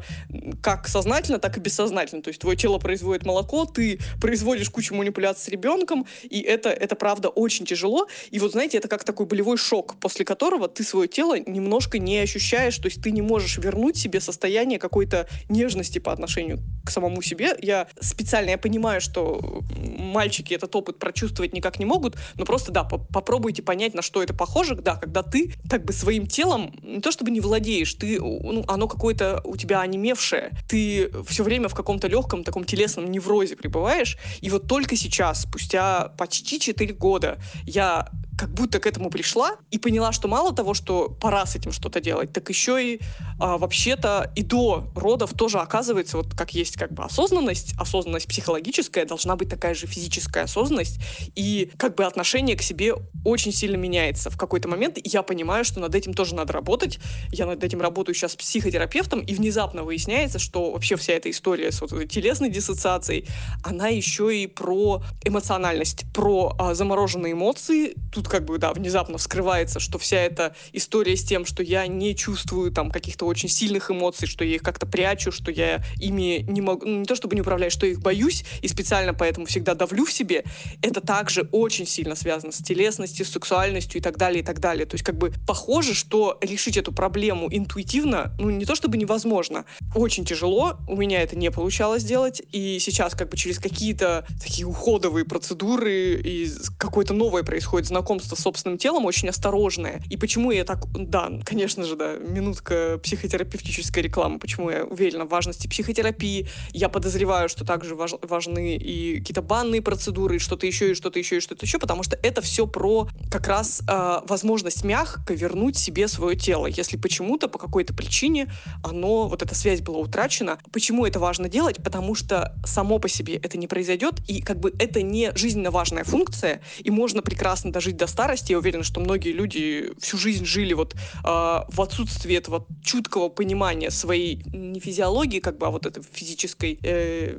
[0.63, 2.23] как сознательно, так и бессознательно.
[2.23, 6.97] То есть твое тело производит молоко, ты производишь кучу манипуляций с ребенком, и это, это
[6.97, 7.94] правда очень тяжело.
[8.31, 12.19] И вот знаете, это как такой болевой шок, после которого ты свое тело немножко не
[12.19, 17.23] ощущаешь, то есть ты не можешь вернуть себе состояние какой-то нежности по отношению к самому
[17.23, 17.57] себе.
[17.61, 22.85] Я специально, я понимаю, что мальчики этот опыт прочувствовать никак не могут, но просто, да,
[22.85, 27.01] по попробуйте понять, на что это похоже, да, когда ты как бы своим телом не
[27.01, 31.75] то чтобы не владеешь, ты, ну, оно какое-то у тебя онемевшее, ты все время в
[31.75, 37.84] каком-то легком таком телесном неврозе пребываешь, и вот только сейчас, спустя почти 4 года, я
[37.85, 38.05] ja
[38.39, 42.01] как будто к этому пришла и поняла, что мало того, что пора с этим что-то
[42.01, 43.01] делать, так еще и
[43.39, 49.05] а, вообще-то и до родов тоже оказывается, вот как есть как бы осознанность, осознанность психологическая,
[49.05, 50.99] должна быть такая же физическая осознанность,
[51.35, 54.99] и как бы отношение к себе очень сильно меняется в какой-то момент.
[54.99, 56.99] И я понимаю, что над этим тоже надо работать.
[57.33, 61.73] Я над этим работаю сейчас с психотерапевтом, и внезапно выясняется, что вообще вся эта история
[61.73, 63.29] с вот этой телесной диссоциацией,
[63.63, 67.95] она еще и про эмоциональность, про а, замороженные эмоции.
[68.13, 72.15] Тут как бы, да, внезапно вскрывается, что вся эта история с тем, что я не
[72.17, 76.61] чувствую там каких-то очень сильных эмоций, что я их как-то прячу, что я ими не
[76.61, 79.75] могу, ну, не то чтобы не управляю, что я их боюсь и специально поэтому всегда
[79.75, 80.45] давлю в себе,
[80.83, 84.87] это также очень сильно связано с телесностью, с сексуальностью и так далее, и так далее.
[84.87, 89.65] То есть как бы похоже, что решить эту проблему интуитивно, ну не то чтобы невозможно,
[89.95, 94.67] очень тяжело, у меня это не получалось сделать, и сейчас как бы через какие-то такие
[94.67, 100.03] уходовые процедуры и какое-то новое происходит знакомство с собственным телом, очень осторожное.
[100.11, 105.29] И почему я так, да, конечно же, да, минутка психотерапевтической рекламы, почему я уверена в
[105.29, 110.91] важности психотерапии, я подозреваю, что также важ, важны и какие-то банные процедуры, и что-то еще,
[110.91, 114.85] и что-то еще, и что-то еще, потому что это все про как раз э, возможность
[114.85, 118.51] мягко вернуть себе свое тело, если почему-то, по какой-то причине
[118.83, 120.59] оно, вот эта связь была утрачена.
[120.73, 121.77] Почему это важно делать?
[121.83, 126.05] Потому что само по себе это не произойдет, и как бы это не жизненно важная
[126.05, 128.53] функция, и можно прекрасно дожить до старости.
[128.53, 133.91] Я уверена, что многие люди всю жизнь жили вот э, в отсутствии этого чуткого понимания
[133.91, 137.37] своей не физиологии, как бы, а вот этой физической, э,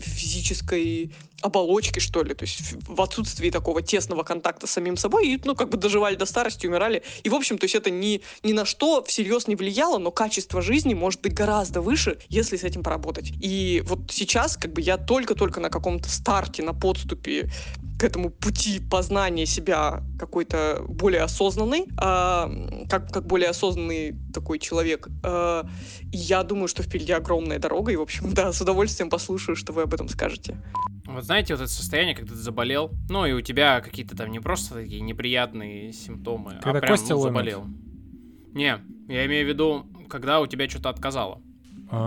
[0.00, 5.40] физической оболочки, что ли, то есть в отсутствии такого тесного контакта с самим собой, и,
[5.44, 7.02] ну, как бы доживали до старости, умирали.
[7.22, 10.62] И, в общем, то есть это ни, ни на что всерьез не влияло, но качество
[10.62, 13.32] жизни может быть гораздо выше, если с этим поработать.
[13.40, 17.50] И вот сейчас, как бы, я только-только на каком-то старте, на подступе
[17.98, 22.50] к этому пути познания себя какой-то более осознанный, а,
[22.90, 25.08] как, как более осознанный такой человек.
[26.10, 29.72] И я думаю, что впереди огромная дорога, и, в общем, да, с удовольствием послушаю, что
[29.72, 30.60] вы об этом скажете.
[31.06, 34.40] Вот знаете, вот это состояние, когда ты заболел, ну и у тебя какие-то там не
[34.40, 37.66] просто такие неприятные симптомы, когда а прям кости ну, заболел.
[38.52, 41.42] Не, я имею в виду, когда у тебя что-то отказало.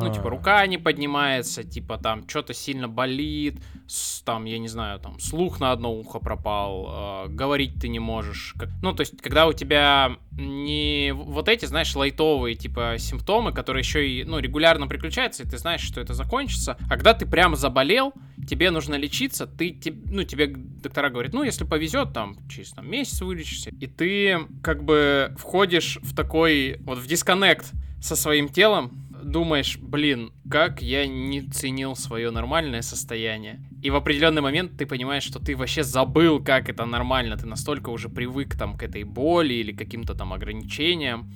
[0.02, 3.56] Ну, типа, А, рука не поднимается, типа, там, что-то сильно болит,
[3.88, 8.00] с- там, я не знаю, там, слух на одно ухо пропал, э, говорить ты не
[8.00, 8.54] можешь.
[8.60, 13.82] Как- Ну, то есть, когда у тебя не вот эти, знаешь, лайтовые, типа, симптомы, которые
[13.82, 17.56] еще и, ну, регулярно приключаются, и ты знаешь, что это закончится, а когда ты прям
[17.56, 18.14] заболел,
[18.48, 22.90] тебе нужно лечиться, ты, те- ну, тебе доктора говорят, ну, если повезет, там, через там,
[22.90, 27.72] месяц вылечишься, и ты, как бы, входишь в такой, вот, в дисконнект
[28.02, 28.92] со своим телом,
[29.28, 33.60] думаешь, блин, как я не ценил свое нормальное состояние.
[33.84, 37.38] И в определенный момент ты понимаешь, что ты вообще забыл, как это нормально.
[37.38, 41.32] Ты настолько уже привык там к этой боли или каким-то там ограничениям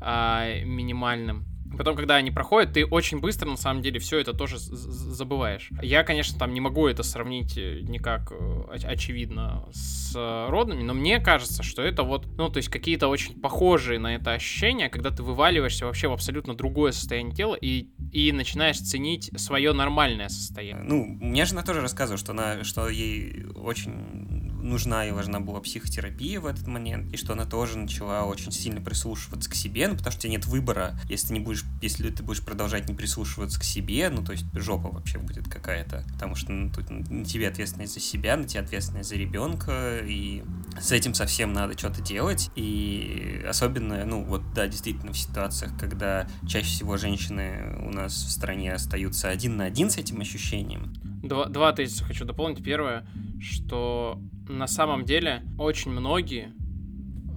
[0.00, 1.44] а, минимальным.
[1.76, 5.70] Потом, когда они проходят, ты очень быстро, на самом деле, все это тоже забываешь.
[5.82, 8.34] Я, конечно, там не могу это сравнить э, никак, э,
[8.74, 13.08] оч- очевидно, с э, родными, но мне кажется, что это вот, ну, то есть какие-то
[13.08, 17.88] очень похожие на это ощущения, когда ты вываливаешься вообще в абсолютно другое состояние тела и,
[18.12, 20.84] и начинаешь ценить свое нормальное состояние.
[20.84, 26.40] Ну, мне жена тоже рассказывала, что, она, что ей очень нужна и важна была психотерапия
[26.40, 30.12] в этот момент, и что она тоже начала очень сильно прислушиваться к себе, ну, потому
[30.12, 33.60] что у тебя нет выбора, если ты не будешь, если ты будешь продолжать не прислушиваться
[33.60, 37.48] к себе, ну, то есть жопа вообще будет какая-то, потому что ну, тут на тебе
[37.48, 40.42] ответственность за себя, на тебе ответственность за ребенка, и
[40.80, 46.28] с этим совсем надо что-то делать, и особенно, ну, вот, да, действительно, в ситуациях, когда
[46.46, 50.92] чаще всего женщины у нас в стране остаются один на один с этим ощущением,
[51.22, 52.62] Два, два тезиса хочу дополнить.
[52.64, 53.06] Первое,
[53.40, 54.18] что
[54.48, 56.52] на самом деле очень многие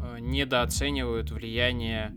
[0.02, 2.16] э, недооценивают влияние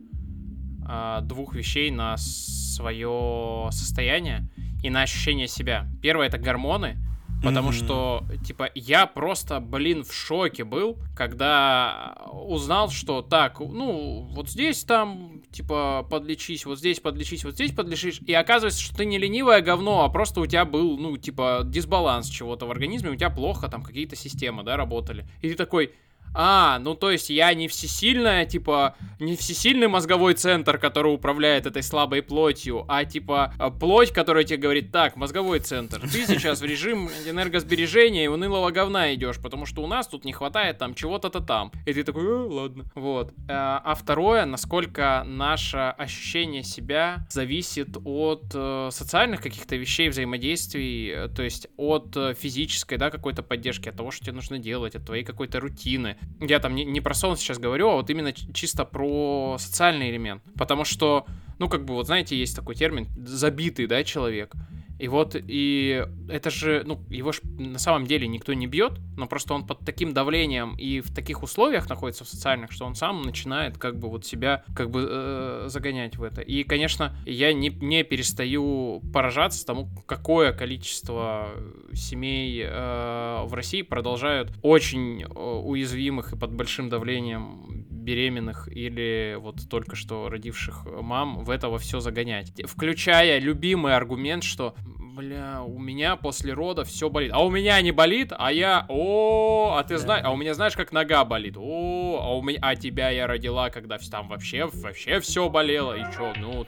[0.91, 4.49] а, двух вещей на свое состояние
[4.83, 5.87] и на ощущение себя.
[6.01, 6.97] Первое это гормоны,
[7.43, 7.77] потому Мгм.
[7.77, 14.85] что типа я просто, блин, в шоке был, когда узнал, что так, ну вот здесь
[14.85, 19.61] там типа подлечись, вот здесь подлечись, вот здесь подлечись, и оказывается, что ты не ленивое
[19.61, 23.68] говно, а просто у тебя был, ну типа дисбаланс чего-то в организме, у тебя плохо
[23.68, 25.94] там какие-то системы, да, работали, и ты такой
[26.35, 31.83] А, ну то есть я не всесильная, типа, не всесильный мозговой центр, который управляет этой
[31.83, 36.64] слабой плотью, а типа а, плоть, которая тебе говорит, так, мозговой центр, ты сейчас в
[36.64, 41.41] режим энергосбережения и унылого говна идешь, потому что у нас тут не хватает там чего-то-то
[41.41, 41.72] там.
[41.87, 42.85] И ты такой, «Э, ладно.
[42.95, 43.33] Вот.
[43.49, 51.29] А а второе, насколько наше ощущение себя зависит от э, социальных каких-то вещей, взаимодействий, э,
[51.29, 55.07] то есть от э, физической, да, какой-то поддержки, от того, что тебе нужно делать, от
[55.07, 56.18] твоей какой-то рутины.
[56.41, 60.43] Я там не, не про сон сейчас говорю, а вот именно чисто про социальный элемент.
[60.57, 61.27] Потому что,
[61.59, 64.55] ну, как бы, вот знаете, есть такой термин, забитый, да, человек.
[64.99, 69.26] И вот, и это же, ну, его ж на самом деле никто не бьет, но
[69.26, 73.22] просто он под таким давлением и в таких условиях находится в социальных, что он сам
[73.22, 76.40] начинает как бы вот себя как бы э, загонять в это.
[76.40, 81.51] И, конечно, я не, не перестаю поражаться тому, какое количество
[81.92, 89.68] семей э, в России продолжают очень э, уязвимых и под большим давлением беременных или вот
[89.68, 92.53] только что родивших мам в это во все загонять.
[92.64, 94.74] Включая любимый аргумент, что
[95.19, 97.33] бля, у меня после рода все болит.
[97.35, 100.77] А у меня не болит, а я, о, а ты знаешь, а у меня знаешь,
[100.77, 101.57] как нога болит.
[101.59, 105.95] О, а у меня, а тебя я родила, когда вс- там вообще, вообще все болело.
[105.95, 106.66] И чё, ну.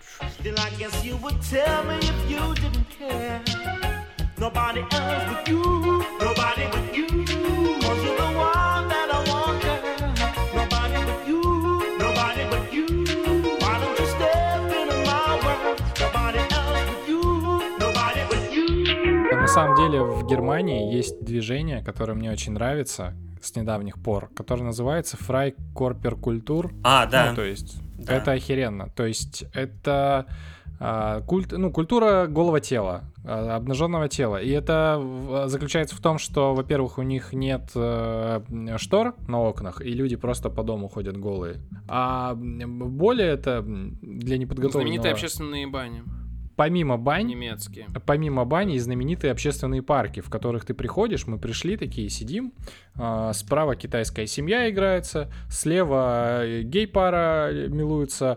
[4.40, 8.39] Nobody else but you, nobody but you.
[19.50, 25.16] Самом деле в Германии есть движение, которое мне очень нравится с недавних пор, которое называется
[25.16, 26.72] Фрайкорперкультур.
[26.84, 27.30] А, да.
[27.30, 28.14] Ну, то есть Да.
[28.16, 28.90] это охеренно.
[28.90, 30.26] То есть это
[30.78, 34.40] а, культ, ну, культура голого тела, а, обнаженного тела.
[34.40, 38.40] И это заключается в том, что, во-первых, у них нет э,
[38.78, 41.56] штор на окнах, и люди просто по дому ходят голые.
[41.88, 44.82] А более это для неподготовленного...
[44.82, 46.02] знаменитые общественные бани.
[46.60, 47.86] Помимо бань, Немецкие.
[48.04, 52.52] помимо бани, знаменитые общественные парки, в которых ты приходишь, мы пришли, такие сидим,
[52.96, 58.36] а, справа китайская семья играется, слева э, гей-пара э, милуется,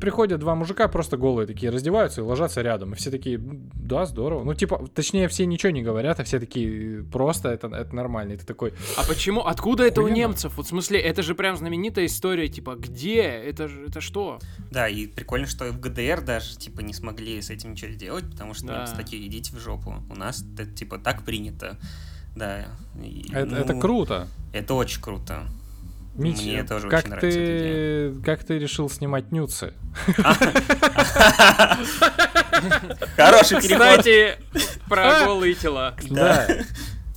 [0.00, 4.06] приходят два мужика просто голые такие, раздеваются и ложатся рядом, и все такие, «М, да,
[4.06, 8.32] здорово, ну типа, точнее, все ничего не говорят, а все такие, просто это, это нормально,
[8.32, 9.40] и ты такой, А почему?
[9.40, 10.56] Откуда это у немцев?
[10.56, 13.22] Вот в смысле, это же прям знаменитая история, типа, где?
[13.22, 14.38] Это же, это что?
[14.70, 18.54] Да, и прикольно, что в ГДР даже, типа, не смогли с этим ничего сделать, потому
[18.54, 18.78] что Да.
[18.78, 19.94] немцы такие, идите в жопу.
[20.10, 21.76] У нас, это, типа, так принято.
[22.36, 22.66] Да.
[23.02, 24.28] и, это, ну, это круто.
[24.52, 25.42] Это очень круто.
[26.14, 29.74] Митя, Мне тоже как очень нравится эта ты, как ты решил снимать нюцы?
[33.16, 33.88] Хороший переход.
[33.98, 34.36] Кстати,
[34.88, 35.94] про голые тела.
[36.10, 36.48] Да.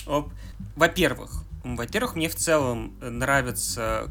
[0.06, 0.32] Оп.
[0.76, 4.10] Во-первых, во-первых, мне в целом нравится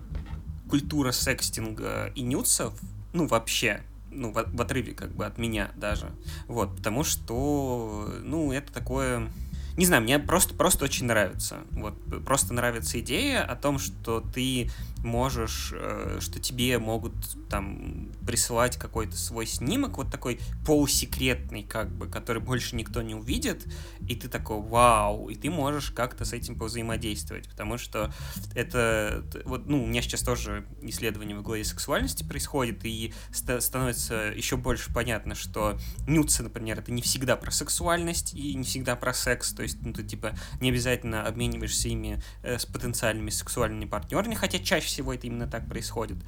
[0.69, 2.73] культура секстинга и нюцев,
[3.13, 6.11] ну, вообще, ну, в, в отрыве как бы от меня даже,
[6.47, 9.29] вот, потому что, ну, это такое,
[9.77, 11.95] не знаю, мне просто, просто очень нравится, вот,
[12.25, 14.71] просто нравится идея о том, что ты
[15.03, 17.15] можешь, э, что тебе могут
[17.49, 23.67] там присылать какой-то свой снимок, вот такой полусекретный, как бы, который больше никто не увидит,
[24.09, 28.13] и ты такой, вау, и ты можешь как-то с этим повзаимодействовать, потому что
[28.55, 34.15] это, вот, ну, у меня сейчас тоже исследование в угле сексуальности происходит, и ста- становится
[34.15, 39.13] еще больше понятно, что нюцы, например, это не всегда про сексуальность и не всегда про
[39.13, 44.35] секс, то есть, ну, ты, типа, не обязательно обмениваешься ими э, с потенциальными сексуальными партнерами,
[44.35, 46.19] хотя чаще всего это именно так происходит,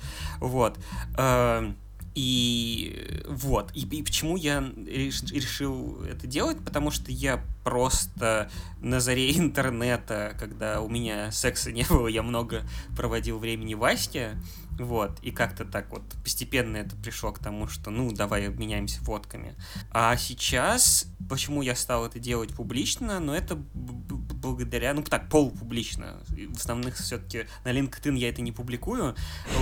[0.41, 0.79] вот.
[1.17, 1.77] Эм,
[2.15, 8.51] и вот, и, и почему я реш- решил это делать, потому что я просто
[8.81, 12.63] на заре интернета, когда у меня секса не было, я много
[12.97, 14.37] проводил времени в Аське,
[14.79, 19.55] вот, и как-то так вот постепенно это пришло к тому, что, ну, давай обменяемся фотками.
[19.91, 25.29] А сейчас, почему я стал это делать публично, но это б- б- благодаря, ну, так,
[25.29, 26.21] полупублично.
[26.29, 29.15] В основных все-таки на LinkedIn я это не публикую,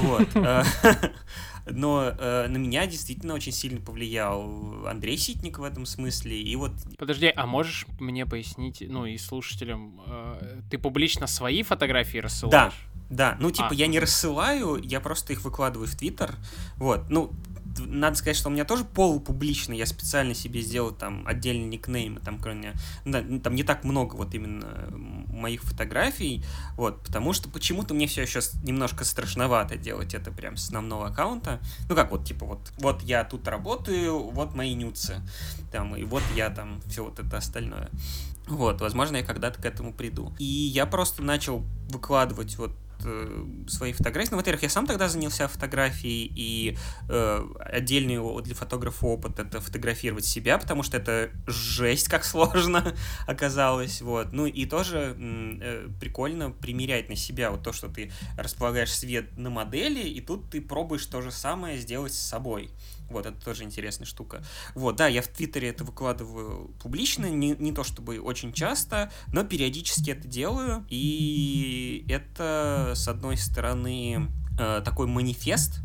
[0.02, 0.28] вот.
[1.66, 6.72] Но э, на меня действительно очень сильно повлиял Андрей Ситник в этом смысле, и вот
[6.98, 12.72] Подожди, а можешь мне пояснить, ну и слушателям, э, ты публично свои фотографии рассылаешь?
[13.10, 13.74] Да, ну типа А.
[13.74, 16.34] я не рассылаю, я просто их выкладываю в Твиттер.
[16.76, 17.30] Вот, ну,
[17.78, 22.38] надо сказать, что у меня тоже полупублично, я специально себе сделал там отдельный никнейм, там
[22.38, 26.44] кроме, там не так много вот именно моих фотографий,
[26.76, 31.60] вот, потому что почему-то мне все еще немножко страшновато делать это прям с основного аккаунта.
[31.88, 35.20] Ну как вот, типа вот, вот я тут работаю, вот мои нюцы,
[35.70, 37.90] там, и вот я там, все вот это остальное.
[38.48, 40.34] Вот, возможно, я когда-то к этому приду.
[40.38, 42.72] И я просто начал выкладывать вот
[43.04, 44.30] э, свои фотографии.
[44.30, 46.76] Ну, во-первых, я сам тогда занялся фотографией, и
[47.08, 52.94] э, отдельный для фотографа опыт это фотографировать себя, потому что это жесть как сложно
[53.26, 54.00] оказалось.
[54.02, 54.32] Вот.
[54.32, 59.50] Ну и тоже э, прикольно примерять на себя вот то, что ты располагаешь свет на
[59.50, 62.70] модели, и тут ты пробуешь то же самое сделать с собой.
[63.12, 64.42] Вот, это тоже интересная штука.
[64.74, 69.44] Вот, да, я в Твиттере это выкладываю публично, не, не то чтобы очень часто, но
[69.44, 70.84] периодически это делаю.
[70.88, 75.80] И это, с одной стороны, э, такой манифест,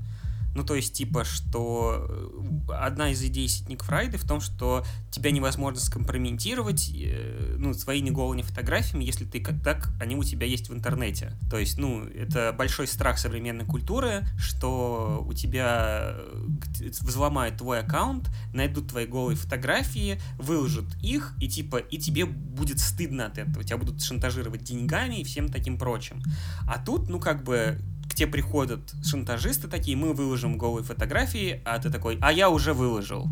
[0.57, 5.29] ну, то есть, типа, что э, одна из идей Ситник Фрайды в том, что тебя
[5.29, 10.69] невозможно скомпрометировать, э, ну, своими голыми фотографиями, если ты как так, они у тебя есть
[10.69, 11.33] в интернете.
[11.51, 18.27] То есть, ну, это большой страх современной культуры, что у тебя э, взломают твой аккаунт,
[18.51, 23.77] найдут твои голые фотографии, выложат их, и типа, и тебе будет стыдно от этого, тебя
[23.77, 26.19] будут шантажировать деньгами и всем таким прочим.
[26.67, 27.79] А тут, ну, как бы,
[28.17, 33.27] тебе приходят шантажисты такие, мы выложим голые фотографии, а ты такой, а я уже выложил.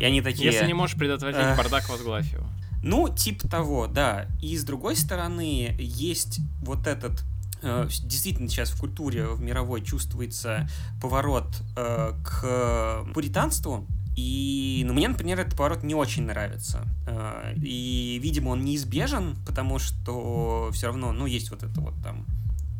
[0.00, 0.50] И они такие...
[0.50, 1.58] Если не можешь предотвратить Эх.
[1.58, 2.46] бардак, возглавь его.
[2.82, 4.26] Ну, типа того, да.
[4.40, 7.22] И с другой стороны, есть вот этот
[7.62, 10.68] э, действительно сейчас в культуре в мировой чувствуется
[11.00, 13.86] поворот э, к пуританству.
[14.16, 16.86] И, ну, мне, например, этот поворот не очень нравится.
[17.06, 22.26] Э, И, видимо, он неизбежен, потому что все равно, ну, есть вот это вот там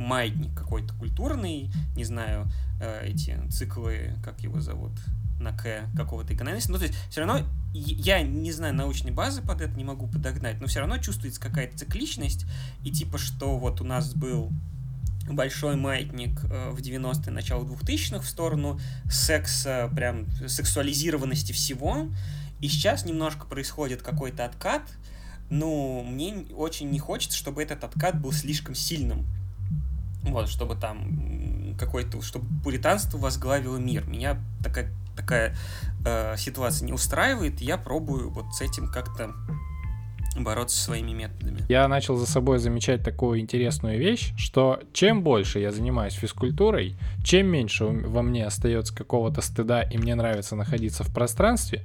[0.03, 2.47] маятник какой-то культурный, не знаю,
[2.81, 4.93] э, эти циклы, как его зовут,
[5.39, 6.73] на К какого-то экономиста.
[6.73, 10.61] Ну, то есть, все равно, я не знаю научной базы под это, не могу подогнать,
[10.61, 12.47] но все равно чувствуется какая-то цикличность,
[12.85, 14.51] и типа, что вот у нас был
[15.29, 18.81] большой маятник э, в 90-е, начало 2000-х в сторону
[19.11, 22.09] секса, прям сексуализированности всего,
[22.61, 24.83] и сейчас немножко происходит какой-то откат,
[25.51, 29.27] ну, мне очень не хочется, чтобы этот откат был слишком сильным.
[30.23, 34.07] Вот, чтобы там какой-то, чтобы пуританство возглавило мир.
[34.07, 35.57] Меня такая, такая
[36.05, 39.35] э, ситуация не устраивает, я пробую вот с этим как-то
[40.37, 41.65] бороться своими методами.
[41.69, 47.49] Я начал за собой замечать такую интересную вещь, что чем больше я занимаюсь физкультурой, чем
[47.49, 51.85] меньше во мне остается какого-то стыда и мне нравится находиться в пространстве,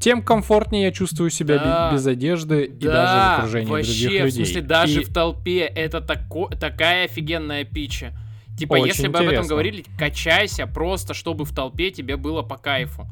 [0.00, 1.90] тем комфортнее я чувствую себя Да.
[1.90, 4.30] бе- без одежды и да, даже в окружении вообще, других людей.
[4.30, 8.12] в смысле, даже И в толпе это тако, такая офигенная пича.
[8.58, 9.48] Типа, Очень если бы об этом интересно.
[9.50, 13.06] говорили, качайся просто, чтобы в толпе тебе было по кайфу.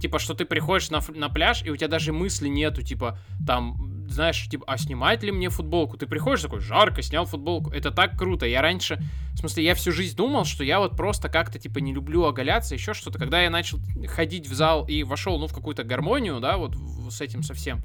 [0.00, 3.97] Типа, что ты приходишь на, на пляж, и у тебя даже мысли нету, типа, там,
[4.12, 5.96] знаешь, типа, а снимать ли мне футболку?
[5.96, 7.70] Ты приходишь такой, жарко, снял футболку.
[7.70, 8.46] Это так круто.
[8.46, 8.98] Я раньше,
[9.34, 12.74] в смысле, я всю жизнь думал, что я вот просто как-то, типа, не люблю оголяться,
[12.74, 13.18] еще что-то.
[13.18, 16.74] Когда я начал ходить в зал и вошел, ну, в какую-то гармонию, да, вот
[17.10, 17.82] с этим совсем,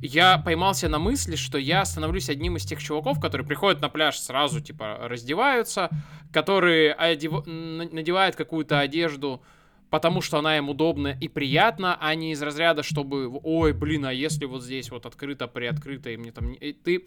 [0.00, 4.18] я поймался на мысли, что я становлюсь одним из тех чуваков, которые приходят на пляж
[4.18, 5.90] сразу, типа, раздеваются,
[6.32, 9.42] которые одев- надевают какую-то одежду,
[9.92, 14.12] потому что она им удобна и приятна, а не из разряда, чтобы, ой, блин, а
[14.12, 16.52] если вот здесь вот открыто, приоткрыто, и мне там...
[16.52, 17.04] не-» и Ты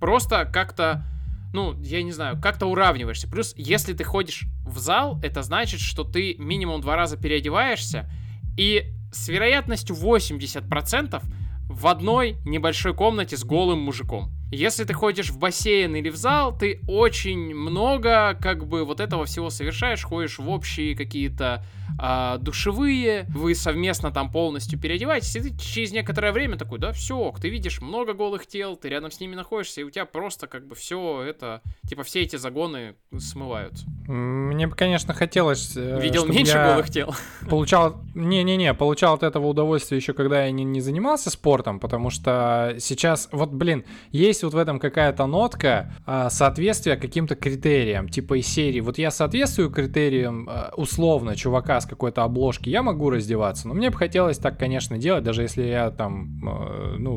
[0.00, 1.04] просто как-то,
[1.52, 3.30] ну, я не знаю, как-то уравниваешься.
[3.30, 8.10] Плюс, если ты ходишь в зал, это значит, что ты минимум два раза переодеваешься,
[8.58, 8.82] и
[9.12, 11.22] с вероятностью 80%
[11.68, 14.32] в одной небольшой комнате с голым мужиком.
[14.54, 19.24] Если ты ходишь в бассейн или в зал, ты очень много как бы вот этого
[19.24, 21.64] всего совершаешь, ходишь в общие какие-то
[21.98, 27.34] а, душевые, вы совместно там полностью переодеваетесь, и ты через некоторое время такой, да, все,
[27.40, 30.66] ты видишь много голых тел, ты рядом с ними находишься, и у тебя просто как
[30.66, 33.86] бы все это, типа все эти загоны смываются.
[34.06, 35.76] Мне бы, конечно, хотелось...
[35.76, 37.14] э, Видел меньше голых тел.
[37.48, 38.02] Получал...
[38.14, 43.28] Не-не-не, получал от этого удовольствие еще, когда я не, не занимался спортом, потому что сейчас,
[43.32, 48.80] вот, блин, есть вот в этом какая-то нотка а, соответствия каким-то критериям, типа из серии.
[48.80, 53.90] Вот я соответствую критериям а, условно чувака с какой-то обложки, я могу раздеваться, но мне
[53.90, 57.16] бы хотелось так, конечно, делать, даже если я там, э, ну,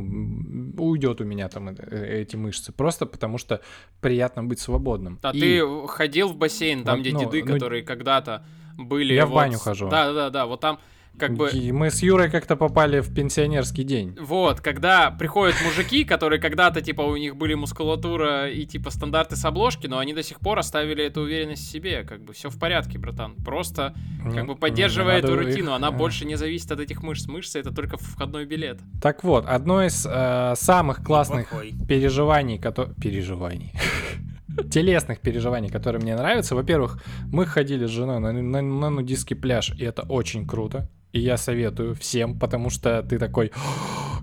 [0.78, 3.62] уйдет у меня там э, эти мышцы, просто потому что
[4.02, 5.20] приятно быть свободным.
[5.22, 8.46] А И- ты ходил в бассейн, там, Вот, где ну, деды, ну, которые когда-то
[8.78, 9.14] были...
[9.14, 9.90] Я в вот баню с- хожу.
[9.90, 10.80] Да, да, да, вот там
[11.18, 11.50] как бы...
[11.50, 14.16] И мы с Юрой как-то попали в пенсионерский день.
[14.20, 19.46] Вот, когда приходят мужики, которые когда-то, типа, у них были мускулатура и, типа, стандарты с
[19.46, 22.58] обложки, но они до сих пор оставили эту уверенность в себе, как бы, все в
[22.60, 23.36] порядке, братан.
[23.36, 23.94] Просто,
[24.24, 27.04] как Ну, бы, поддерживая надо эту их, рутину, она э, больше не зависит от этих
[27.04, 27.28] мышц.
[27.28, 28.80] Мышцы— это только входной билет.
[29.02, 31.74] Так вот, одно из э, самых классных Неплохой.
[31.88, 32.96] переживаний, которые...
[32.96, 33.74] Переживаний.
[34.72, 36.56] Телесных переживаний, которые мне нравятся.
[36.56, 40.90] Во-первых, мы ходили с женой на, на- на нудистский пляж, и это очень круто.
[41.12, 43.52] И я советую всем, потому что ты такой,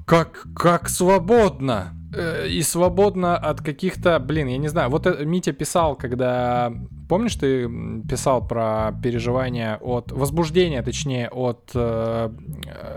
[0.07, 1.95] как, как свободно!
[2.14, 4.91] Э, И свободно от каких-то, блин, я не знаю.
[4.91, 6.72] Вот э, Митя писал, когда,
[7.09, 7.68] помнишь, ты
[8.09, 12.30] писал про переживания от, возбуждения, точнее, от э,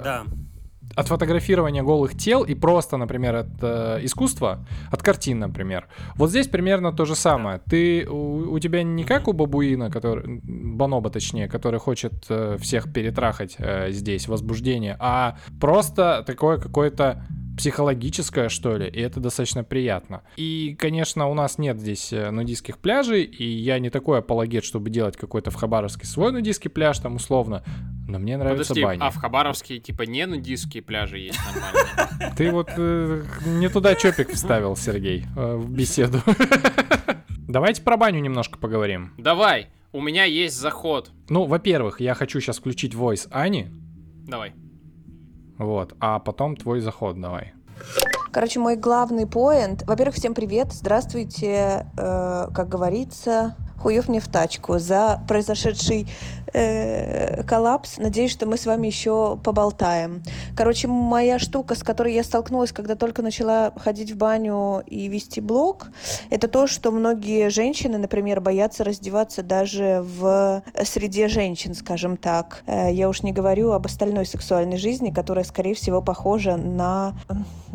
[0.04, 0.24] Да.
[0.98, 5.88] От фотографирования голых тел и просто, например, от э, искусства, от картин, например.
[6.16, 7.62] Вот здесь примерно то же самое.
[7.70, 12.92] Ты у, у тебя не как у бабуина, который боноба, точнее, который хочет э, всех
[12.92, 17.24] перетрахать э, здесь возбуждение, а просто такое какое-то
[17.58, 20.22] психологическое, что ли, и это достаточно приятно.
[20.38, 24.90] И, конечно, у нас нет здесь э, нудистских пляжей, и я не такой апологет, чтобы
[24.90, 27.64] делать какой-то в Хабаровске свой нудистский пляж, там, условно,
[28.08, 29.04] но мне нравится Подожди, баня.
[29.04, 32.34] а в Хабаровске типа не нудистские пляжи есть нормальные?
[32.38, 36.22] Ты вот э, не туда чопик вставил, Сергей, э, в беседу.
[37.48, 39.14] Давайте про баню немножко поговорим.
[39.18, 41.12] Давай, у меня есть заход.
[41.30, 43.68] Ну, во-первых, я хочу сейчас включить voice Ани,
[44.28, 44.54] Давай.
[45.58, 47.54] Вот, а потом твой заход давай.
[48.32, 49.84] Короче, мой главный поинт.
[49.88, 50.72] Во-первых, всем привет.
[50.72, 51.88] Здравствуйте.
[51.98, 56.08] Э, как говорится, хуев мне в тачку за произошедший
[56.54, 57.98] э, коллапс.
[57.98, 60.24] Надеюсь, что мы с вами еще поболтаем.
[60.56, 65.42] Короче, моя штука, с которой я столкнулась, когда только начала ходить в баню и вести
[65.42, 65.88] блог,
[66.30, 72.64] это то, что многие женщины, например, боятся раздеваться даже в среде женщин, скажем так.
[72.66, 77.14] Э, Я уж не говорю об остальной сексуальной жизни, которая, скорее всего, похожа на,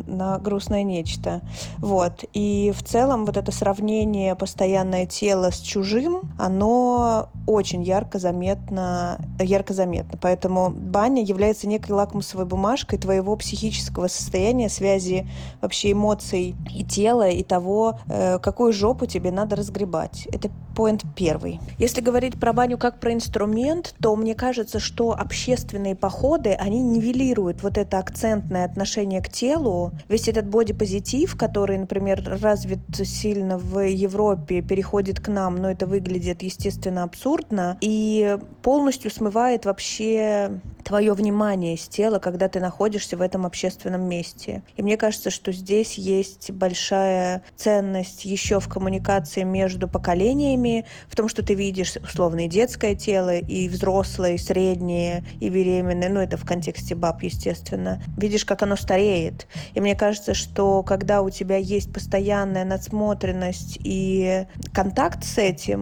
[0.05, 1.41] на грустное нечто.
[1.77, 2.25] Вот.
[2.33, 5.92] И в целом вот это сравнение постоянное тело с чужим,
[6.37, 10.17] оно очень ярко заметно, ярко заметно.
[10.21, 15.27] Поэтому баня является некой лакмусовой бумажкой твоего психического состояния, связи
[15.61, 20.27] вообще эмоций и тела, и того, э, какую жопу тебе надо разгребать.
[20.31, 21.59] Это поинт первый.
[21.77, 27.63] Если говорить про баню как про инструмент, то мне кажется, что общественные походы, они нивелируют
[27.63, 34.61] вот это акцентное отношение к телу, весь этот бодипозитив, который, например, развит сильно в Европе,
[34.61, 41.87] переходит к нам, но это выглядит, естественно, абсурдно, и полностью смывает вообще твое внимание с
[41.87, 44.63] тела, когда ты находишься в этом общественном месте.
[44.75, 51.29] И мне кажется, что здесь есть большая ценность еще в коммуникации между поколениями, в том,
[51.29, 56.37] что ты видишь условно и детское тело, и взрослое, и среднее, и беременное, ну это
[56.37, 58.01] в контексте баб, естественно.
[58.17, 59.47] Видишь, как оно стареет.
[59.73, 65.72] И мне кажется, что когда у тебя есть постоянная надсмотренность и контакт с этим,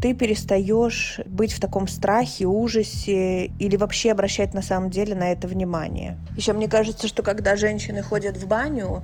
[0.00, 5.46] ты перестаешь быть в таком страхе, ужасе или вообще обращать на самом деле на это
[5.46, 6.18] внимание.
[6.36, 9.02] Еще мне кажется, что когда женщины ходят в баню,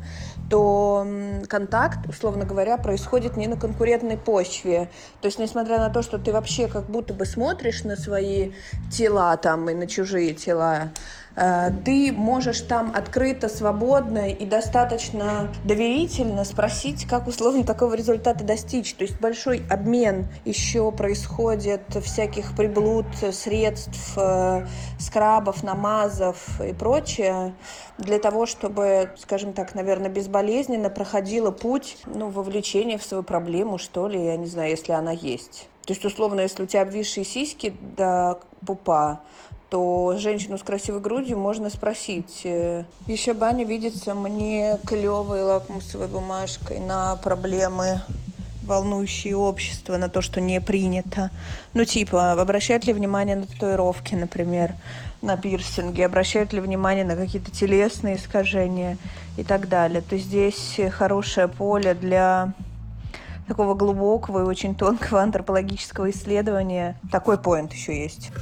[0.49, 1.07] то
[1.49, 4.88] контакт, условно говоря, происходит не на конкурентной почве.
[5.20, 8.53] То есть, несмотря на то, что ты вообще как будто бы смотришь на свои
[8.90, 10.92] тела там и на чужие тела,
[11.84, 18.95] ты можешь там открыто, свободно и достаточно доверительно спросить, как условно такого результата достичь.
[18.95, 24.66] То есть большой обмен еще происходит всяких приблуд, средств, э,
[24.99, 27.55] скрабов, намазов и прочее
[27.99, 34.09] для того, чтобы, скажем так, наверное, безболезненно проходила путь ну, вовлечения в свою проблему, что
[34.09, 35.68] ли, я не знаю, если она есть.
[35.87, 39.20] То есть, условно, если у тебя обвисшие сиськи до пупа,
[39.71, 42.43] то женщину с красивой грудью можно спросить.
[42.45, 48.01] э, Еще баня видится мне клевой лакмусовой бумажкой на проблемы
[48.67, 51.31] волнующие общество, на то, что не принято.
[51.73, 54.75] Ну, типа, обращают ли внимание на татуировки, например,
[55.23, 58.99] на пирсинги, обращают ли внимание на какие-то телесные искажения
[59.37, 60.03] и так далее.
[60.03, 62.53] То здесь хорошее поле для
[63.47, 66.99] такого глубокого и очень тонкого антропологического исследования.
[67.11, 68.33] Такой поинт еще есть.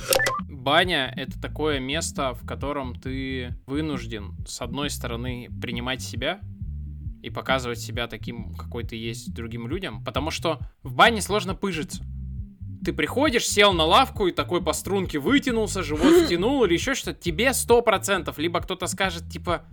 [0.65, 6.41] Баня— это такое место, в котором ты вынужден, с одной стороны, принимать себя
[7.23, 12.03] и показывать себя таким, какой ты есть другим людям, потому что в бане сложно пыжиться.
[12.83, 17.21] Ты приходишь, сел на лавку и такой по струнке вытянулся, живот втянул или еще что-то,
[17.21, 18.39] тебе сто процентов.
[18.39, 19.67] Либо кто-то скажет, типа,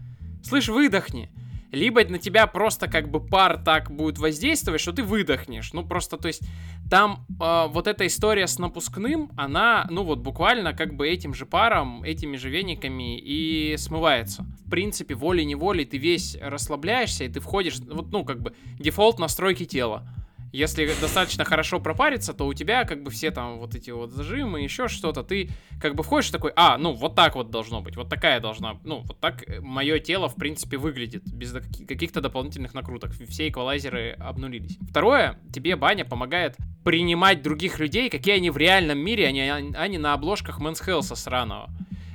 [0.44, 1.32] слышь, выдохни,
[1.72, 5.74] либо на тебя просто как бы пар так будет воздействовать, что ты выдохнешь.
[5.74, 6.42] Ну, просто, то есть,
[6.90, 11.46] там э, вот эта история с напускным, она, ну, вот буквально как бы этим же
[11.46, 14.46] паром, этими же вениками и смывается.
[14.66, 19.66] В принципе, волей-неволей ты весь расслабляешься, и ты входишь, вот, ну, как бы, дефолт настройки
[19.66, 20.04] тела.
[20.52, 24.62] Если достаточно хорошо пропариться, то у тебя как бы все там вот эти вот зажимы,
[24.62, 25.50] еще что-то, ты
[25.80, 29.00] как бы входишь такой, а, ну вот так вот должно быть, вот такая должна, ну
[29.00, 34.78] вот так мое тело в принципе выглядит, без каки- каких-то дополнительных накруток, все эквалайзеры обнулились.
[34.90, 39.88] Второе, тебе баня помогает принимать других людей, какие они в реальном мире, а не, а
[39.88, 41.70] не на обложках Men's Health сраного.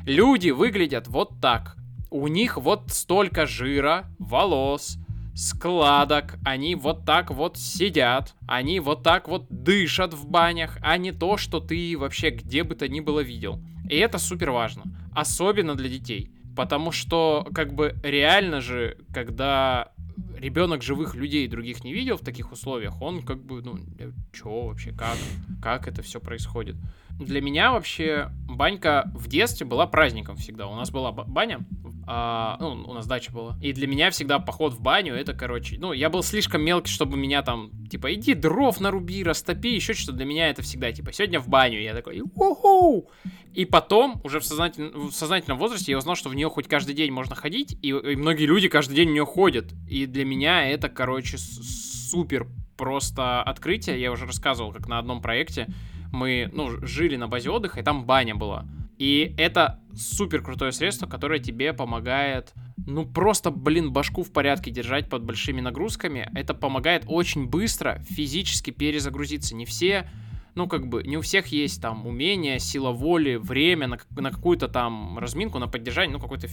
[0.04, 1.76] Люди выглядят вот так.
[2.10, 4.98] у них вот столько жира, волос,
[5.36, 11.12] складок, они вот так вот сидят, они вот так вот дышат в банях, а не
[11.12, 13.60] то, что ты вообще где бы то ни было видел.
[13.88, 14.84] И это супер важно,
[15.14, 16.30] особенно для детей.
[16.56, 19.92] Потому что, как бы, реально же, когда
[20.38, 24.68] ребенок живых людей других не видел в таких условиях, он как бы, ну, э, чё
[24.68, 25.16] вообще, как,
[25.62, 26.76] как это все происходит.
[27.18, 30.66] Для меня вообще банька в детстве была праздником всегда.
[30.66, 31.60] У нас была ба- баня,
[32.06, 33.58] а, ну, у нас дача была.
[33.60, 37.16] И для меня всегда поход в баню, это, короче, ну, я был слишком мелкий, чтобы
[37.16, 40.18] меня там, типа, иди дров наруби, растопи, еще что-то.
[40.18, 41.80] Для меня это всегда, типа, сегодня в баню.
[41.80, 43.10] Я такой, уху!
[43.54, 46.94] И потом, уже в, сознатель- в сознательном возрасте, я узнал, что в нее хоть каждый
[46.94, 49.72] день можно ходить, и, и многие люди каждый день в нее ходят.
[49.88, 52.46] И для меня это, короче, супер
[52.76, 54.00] просто открытие.
[54.00, 55.66] Я уже рассказывал, как на одном проекте
[56.12, 58.64] мы, ну, жили на базе отдыха, и там баня была.
[58.98, 62.52] И это супер крутое средство, которое тебе помогает,
[62.86, 66.30] ну, просто, блин, башку в порядке держать под большими нагрузками.
[66.34, 69.54] Это помогает очень быстро физически перезагрузиться.
[69.54, 70.08] Не все
[70.56, 74.68] ну, как бы, не у всех есть там умение, сила воли, время на, на какую-то
[74.68, 76.48] там разминку, на поддержание, ну, какой-то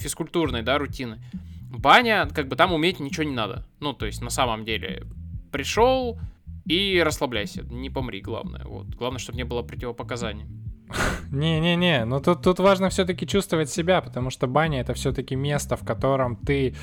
[0.00, 1.22] физкультурной, да, рутины.
[1.70, 3.66] Баня, как бы там уметь ничего не надо.
[3.78, 5.04] Ну, то есть, на самом деле,
[5.52, 6.18] пришел
[6.66, 8.64] и расслабляйся, не помри, главное.
[8.64, 8.88] Вот.
[8.88, 10.46] Главное, чтобы не было противопоказаний.
[11.32, 15.84] Не-не-не, но тут, тут важно все-таки чувствовать себя, потому что баня это все-таки место, в
[15.84, 16.74] котором ты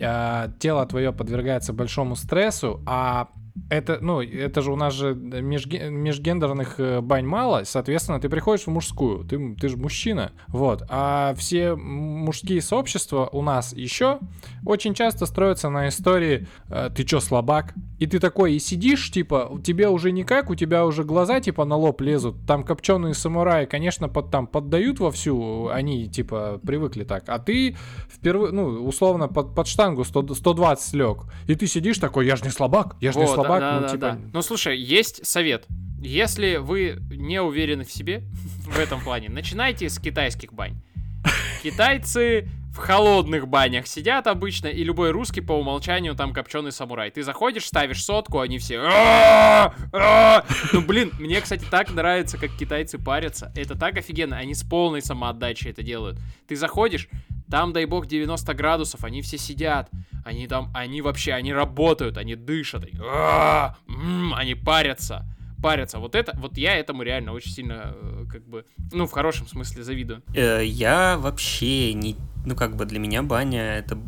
[0.00, 3.28] э, тело твое подвергается большому стрессу, а
[3.70, 8.66] это, ну, это же у нас же межге- межгендерных э, бань мало, соответственно, ты приходишь
[8.66, 14.18] в мужскую, ты, ты же мужчина, вот, а все мужские сообщества у нас еще
[14.66, 19.46] очень часто строятся на истории э, «ты чё, слабак?» И ты такой и сидишь, типа,
[19.50, 23.66] у тебя уже никак, у тебя уже глаза, типа, на лоб лезут, там копченые самураи,
[23.66, 27.76] конечно, под, там поддают вовсю, они, типа, привыкли так, а ты
[28.10, 32.44] впервые, ну, условно, под, под штангу 100, 120 лег, и ты сидишь такой, я же
[32.44, 34.00] не слабак, я же не Вот, слабак, да, ну, да, типа...
[34.00, 34.18] да.
[34.32, 35.66] Ну, слушай, есть совет.
[36.00, 38.22] Если вы не уверены в себе
[38.66, 40.76] в этом плане, начинайте с китайских бань.
[41.62, 47.12] Китайцы в холодных банях сидят обычно, и любой русский по умолчанию там копченый самурай.
[47.12, 48.80] Ты заходишь, ставишь сотку, они все...
[48.80, 50.44] «А, а».
[50.72, 53.52] Ну, блин, мне, кстати, так нравится, как китайцы парятся.
[53.54, 56.18] Это так офигенно, они с полной самоотдачей это делают.
[56.48, 57.08] Ты заходишь,
[57.48, 59.88] там, дай бог, 90 градусов, они все сидят.
[60.24, 62.82] Они там, они вообще, они работают, они дышат.
[62.82, 65.24] они, «А, м», Они парятся.
[65.62, 66.00] Парятся.
[66.00, 69.84] Вот это, вот я этому реально очень сильно, э, как бы, ну, в хорошем смысле
[69.84, 70.22] завидую.
[70.34, 72.16] Э, Я вообще не...
[72.44, 73.98] Ну, как бы для меня баня, это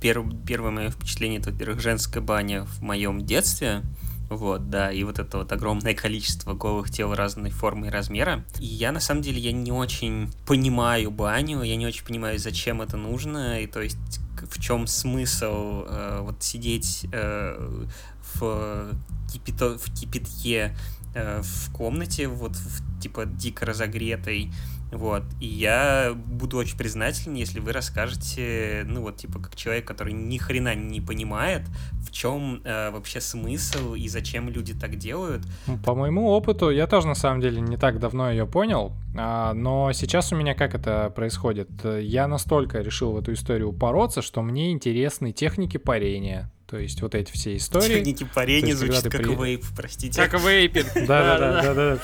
[0.00, 3.82] пер- первое мое впечатление, это, во-первых, женская баня в моем детстве.
[4.28, 8.44] Вот, да, и вот это вот огромное количество голых тел разной формы и размера.
[8.60, 12.82] И я, на самом деле, я не очень понимаю баню, я не очень понимаю, зачем
[12.82, 17.86] это нужно, и то есть в чем смысл э, вот сидеть э,
[18.34, 18.92] в,
[19.32, 20.76] кипято- в кипятке
[21.14, 24.52] э, в комнате, вот в, типа дико разогретой,
[24.90, 30.12] вот, и я буду очень признателен, если вы расскажете, ну вот, типа, как человек, который
[30.12, 31.62] ни хрена не понимает,
[32.00, 35.42] в чем э, вообще смысл и зачем люди так делают.
[35.84, 39.92] По моему опыту, я тоже на самом деле не так давно ее понял, а, но
[39.92, 41.68] сейчас у меня как это происходит?
[41.84, 46.50] Я настолько решил в эту историю упороться, что мне интересны техники парения.
[46.68, 47.98] То есть вот эти все истории.
[48.00, 50.22] Техники парения То есть, когда звучит как при- вейп, простите.
[50.22, 50.86] Как вейпинг.
[51.06, 51.98] Да-да-да.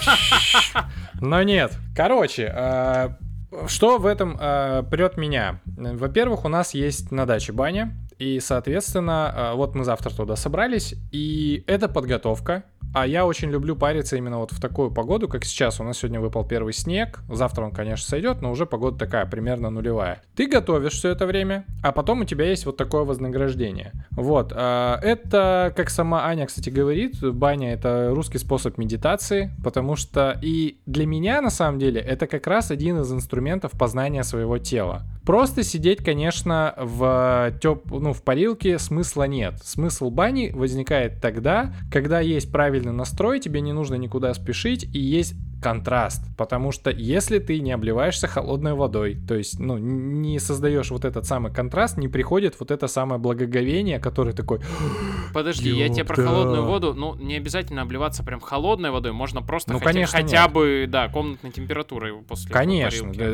[1.21, 1.73] Но нет.
[1.95, 3.19] Короче, а,
[3.67, 5.61] что в этом а, прет меня?
[5.67, 10.95] Во-первых, у нас есть на даче баня, и, соответственно, а, вот мы завтра туда собрались,
[11.12, 12.65] и это подготовка.
[12.95, 15.80] А я очень люблю париться именно вот в такую погоду, как сейчас.
[15.80, 17.18] У нас сегодня выпал первый снег.
[17.28, 20.22] Завтра он, конечно, сойдет, но уже погода такая, примерно нулевая.
[20.36, 23.90] Ты готовишь все это время, а потом у тебя есть вот такое вознаграждение.
[24.12, 24.53] Вот.
[24.55, 30.78] а, Это, как сама Аня, кстати, говорит, баня это русский способ медитации, потому что и
[30.86, 35.03] для меня, на самом деле, это как раз один из инструментов познания своего тела.
[35.24, 37.90] Просто сидеть, конечно, в, теп...
[37.90, 39.55] ну, в парилке смысла нет.
[39.64, 45.35] Смысл бани возникает тогда, когда есть правильный настрой, тебе не нужно никуда спешить, и есть
[45.63, 46.23] контраст.
[46.37, 51.27] Потому что если ты не обливаешься холодной водой, то есть, ну, не создаешь вот этот
[51.27, 54.61] самый контраст, не приходит вот это самое благоговение, которое такой...
[55.33, 59.73] Подожди, я тебе про холодную воду, ну, не обязательно обливаться прям холодной водой, можно просто
[59.73, 60.53] Ну, хотя, конечно, хотя нет.
[60.53, 63.25] бы, да, комнатной температурой после Конечно, да,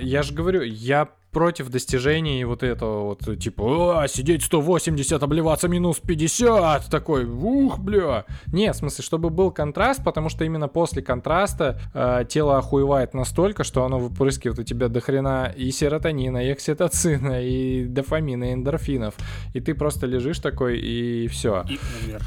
[0.00, 5.98] я же говорю, я против достижений вот этого вот, типа, «А, сидеть 180, обливаться минус
[5.98, 8.26] 50, такой, ух, бля.
[8.46, 13.14] Не, в смысле, чтобы был контраст, потому что именно после контраста просто э, тело охуевает
[13.14, 18.54] настолько, что оно выпрыскивает у тебя до хрена и серотонина, и окситоцина, и дофамина, и
[18.54, 19.14] эндорфинов.
[19.54, 21.64] И ты просто лежишь такой, и все.
[21.68, 22.22] И умер.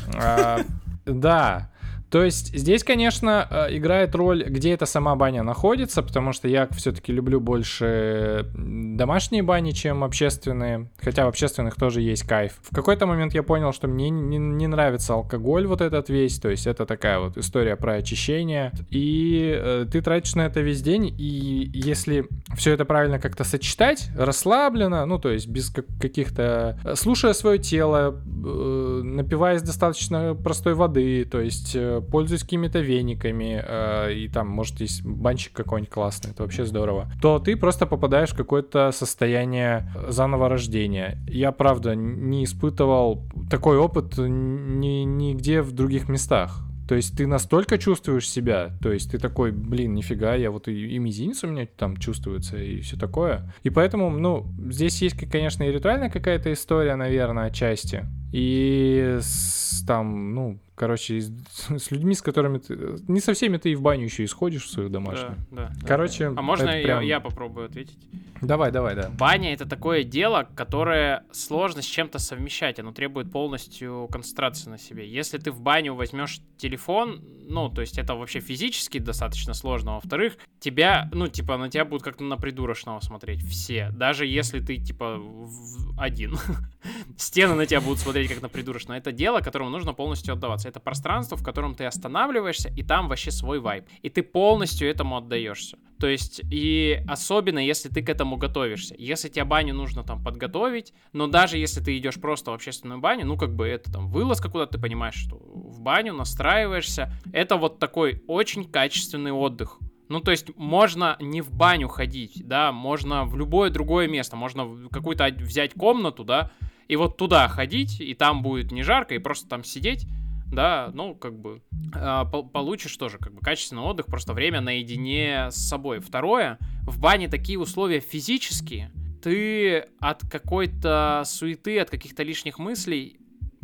[1.06, 1.70] да.
[2.16, 6.70] То есть здесь, конечно, э, играет роль, где эта сама баня находится, потому что я
[6.72, 12.54] все-таки люблю больше домашние бани, чем общественные, хотя в общественных тоже есть кайф.
[12.62, 16.50] В какой-то момент я понял, что мне не, не нравится алкоголь вот этот весь, то
[16.50, 21.14] есть это такая вот история про очищение, и э, ты тратишь на это весь день,
[21.18, 26.80] и если все это правильно как-то сочетать, расслабленно, ну то есть без как- каких-то...
[26.86, 31.76] э, Слушая свое тело, э, напиваясь достаточно простой воды, то есть
[32.10, 37.40] пользуясь какими-то вениками, э, и там, может, есть банчик какой-нибудь классный, это вообще здорово, то
[37.40, 41.18] ты просто попадаешь в какое-то состояние заново рождения.
[41.28, 46.62] Я, правда, не испытывал такой опыт ни, нигде в других местах.
[46.88, 50.96] То есть ты настолько чувствуешь себя, то есть ты такой, блин, нифига, я вот и,
[50.96, 53.52] и мизинец у меня там чувствуется, и все такое.
[53.64, 58.06] И поэтому, ну, здесь есть, конечно, и ритуальная какая-то история, наверное, отчасти.
[58.38, 61.32] И с, там, ну, короче, с,
[61.80, 62.78] с людьми, с которыми ты...
[63.08, 65.38] Не со всеми ты и в баню еще и сходишь в свою домашнюю.
[65.52, 65.88] Да, да.
[65.88, 67.98] Короче, А можно я, прям- я попробую ответить?
[68.42, 69.10] Давай, давай, да.
[69.10, 72.78] Баня это такое дело, которое сложно с чем-то совмещать.
[72.78, 75.10] Оно требует полностью концентрации на себе.
[75.10, 79.94] Если ты в баню возьмешь телефон, ну, то есть это вообще физически достаточно сложно.
[79.94, 83.92] Во-вторых, тебя, ну, типа, на тебя будут как-то на придурочного смотреть все.
[83.92, 86.38] Даже если ты, типа, в- один.
[87.18, 88.98] Стены на тебя будут смотреть как на придурочного.
[88.98, 90.70] Это дело, которому нужно полностью отдаваться.
[90.70, 93.86] Это пространство, в котором ты останавливаешься, и там вообще свой вайб.
[94.02, 95.78] И ты полностью этому отдаешься.
[96.00, 98.96] То есть, и особенно, если ты к этому готовишься.
[98.98, 103.26] Если тебе баню нужно там подготовить, но даже если ты идешь просто в общественную баню,
[103.26, 107.80] ну, как бы это там вылазка куда ты понимаешь, что в баню настраиваешься, это вот
[107.80, 109.80] такой очень качественный отдых.
[110.08, 114.88] Ну, то есть, можно не в баню ходить, да, можно в любое другое место, можно
[114.92, 116.52] какую-то взять комнату, да,
[116.88, 120.08] и вот туда ходить, и там будет не жарко, и просто там сидеть,
[120.52, 121.62] да, ну, как бы,
[121.94, 126.00] а, по- получишь тоже, как бы, качественный отдых, просто время наедине с собой.
[126.00, 128.92] Второе, в бане такие условия физические,
[129.24, 133.18] ты от какой-то суеты, от каких-то лишних мыслей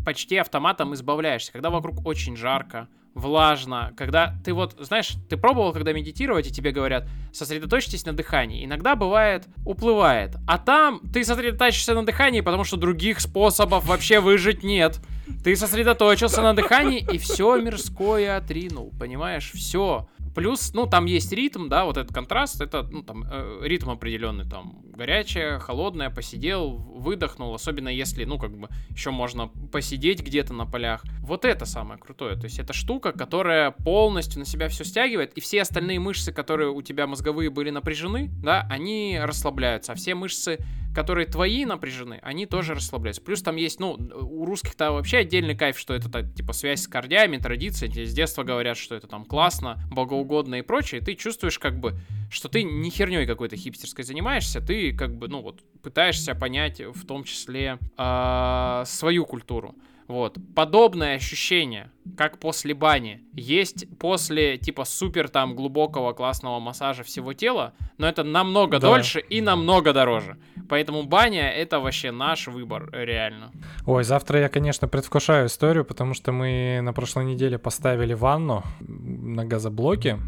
[0.03, 1.51] почти автоматом избавляешься.
[1.51, 6.71] Когда вокруг очень жарко, влажно, когда ты вот, знаешь, ты пробовал, когда медитировать, и тебе
[6.71, 8.65] говорят, сосредоточьтесь на дыхании.
[8.65, 10.35] Иногда бывает, уплывает.
[10.47, 14.99] А там ты сосредотачиваешься на дыхании, потому что других способов вообще выжить нет.
[15.43, 19.51] Ты сосредоточился на дыхании и все мирское отринул, понимаешь?
[19.53, 20.07] Все.
[20.35, 24.47] Плюс, ну, там есть ритм, да, вот этот контраст, это, ну, там, э, ритм определенный,
[24.49, 30.65] там, горячее, холодное, посидел, выдохнул, особенно если, ну, как бы, еще можно посидеть где-то на
[30.65, 31.03] полях.
[31.21, 35.41] Вот это самое крутое, то есть это штука, которая полностью на себя все стягивает, и
[35.41, 40.59] все остальные мышцы, которые у тебя мозговые были напряжены, да, они расслабляются, а все мышцы,
[40.93, 43.21] которые твои напряжены, они тоже расслабляются.
[43.21, 47.37] Плюс там есть, ну, у русских-то вообще отдельный кайф, что это, типа, связь с корнями,
[47.37, 51.59] традиции, тебе с детства говорят, что это там классно, богоугодно и прочее, и ты чувствуешь,
[51.59, 51.97] как бы,
[52.29, 57.05] что ты не херней какой-то хипстерской занимаешься, ты, как бы, ну, вот, пытаешься понять, в
[57.05, 59.75] том числе, а, свою культуру.
[60.07, 60.37] Вот.
[60.55, 67.73] Подобное ощущение, как после бани, есть после, типа, супер там глубокого классного массажа всего тела,
[67.97, 68.89] но это намного Да.
[68.89, 70.35] дольше и намного дороже.
[70.67, 73.51] Поэтому баня— это вообще наш выбор, реально.
[73.85, 79.45] Ой, завтра я, конечно, предвкушаю историю, потому что мы на прошлой неделе поставили ванну на
[79.45, 80.19] газоблоке.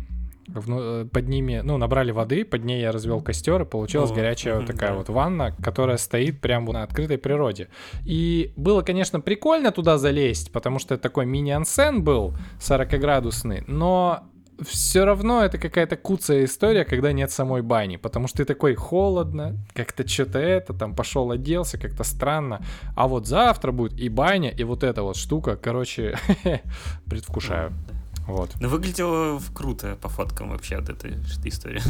[0.47, 4.13] Вну- э, Под ними, ну, набрали воды, под ней я развел костер, и получилась О,
[4.13, 4.97] горячая вот мгм, такая да.
[4.97, 7.69] вот ванна, которая стоит прямо на открытой природе.
[8.03, 14.23] И было, конечно, прикольно туда залезть, потому что это такой мини-ансен был 40-градусный, но
[14.61, 19.57] все равно это какая-то куцая история, когда нет самой бани, потому что ты такой холодно,
[19.73, 22.61] как-то что-то это, там пошел оделся, как-то странно.
[22.95, 26.15] А вот завтра будет и баня, и вот эта вот штука, короче,
[27.05, 27.73] предвкушаю.
[28.28, 28.51] Вот.
[28.59, 31.82] Ну, выглядело круто по фоткам вообще вот эта эта история.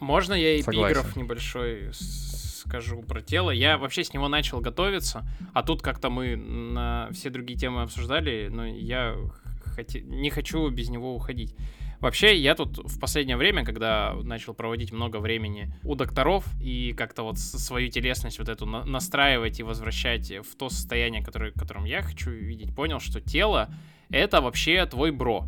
[0.00, 3.50] Можно я эпиграф небольшой скажу про тело?
[3.50, 8.48] Я вообще с него начал готовиться, а тут как-то мы на все другие темы обсуждали,
[8.52, 9.16] но я
[9.76, 11.54] хоте- не хочу без него уходить.
[12.00, 17.22] Вообще, я тут в последнее время, когда начал проводить много времени у докторов и как-то
[17.22, 22.02] вот свою телесность вот эту на- настраивать и возвращать в то состояние, которое, которым я
[22.02, 23.70] хочу видеть, понял, что тело—
[24.10, 25.46] это вообще твой бро.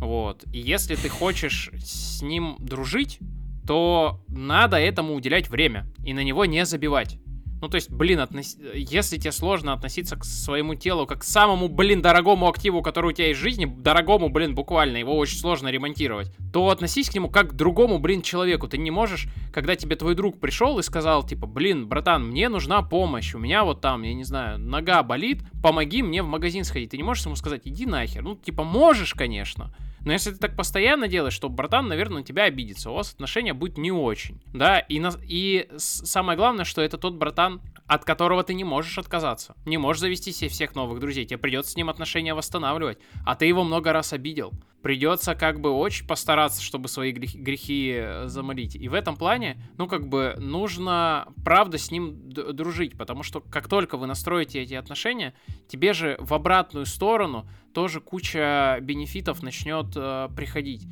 [0.00, 0.44] Вот.
[0.52, 3.18] И если ты хочешь с ним дружить,
[3.66, 7.18] то надо этому уделять время и на него не забивать.
[7.64, 11.68] Ну, то есть, блин, относ- если тебе сложно относиться к своему телу как к самому,
[11.68, 15.68] блин, дорогому активу, который у тебя есть в жизни, дорогому, блин, буквально, его очень сложно
[15.68, 18.68] ремонтировать, то относись к нему как к другому, блин, человеку.
[18.68, 22.82] Ты не можешь, когда тебе твой друг пришел и сказал, типа, блин, братан, мне нужна
[22.82, 26.90] помощь, у меня вот там, я не знаю, нога болит, помоги мне в магазин сходить.
[26.90, 28.20] Ты не можешь ему сказать, иди нахер.
[28.20, 29.74] Ну, типа, можешь, конечно.
[30.04, 32.90] Но если ты так постоянно делаешь, то братан, наверное, на тебя обидится.
[32.90, 34.40] У вас отношения будет не очень.
[34.52, 38.98] Да, и, на- и самое главное, что это тот братан, от которого ты не можешь
[38.98, 39.54] отказаться.
[39.66, 41.24] Не можешь завести себе всех новых друзей.
[41.24, 42.98] Тебе придется с ним отношения восстанавливать.
[43.24, 44.52] А ты его много раз обидел.
[44.84, 48.76] Придется как бы очень постараться, чтобы свои грехи, э, замолить.
[48.76, 52.98] И в этом плане, ну как бы нужно правда с ним дружить.
[52.98, 55.32] Потому что как только вы настроите эти отношения,
[55.68, 60.86] тебе же в обратную сторону тоже куча бенефитов начнет э, приходить.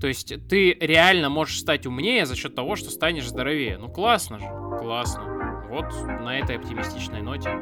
[0.00, 3.76] То есть ты реально можешь стать умнее за счет того, что станешь здоровее.
[3.76, 4.46] Ну классно же,
[4.80, 5.66] классно.
[5.68, 5.92] Вот
[6.22, 7.60] на этой оптимистичной ноте.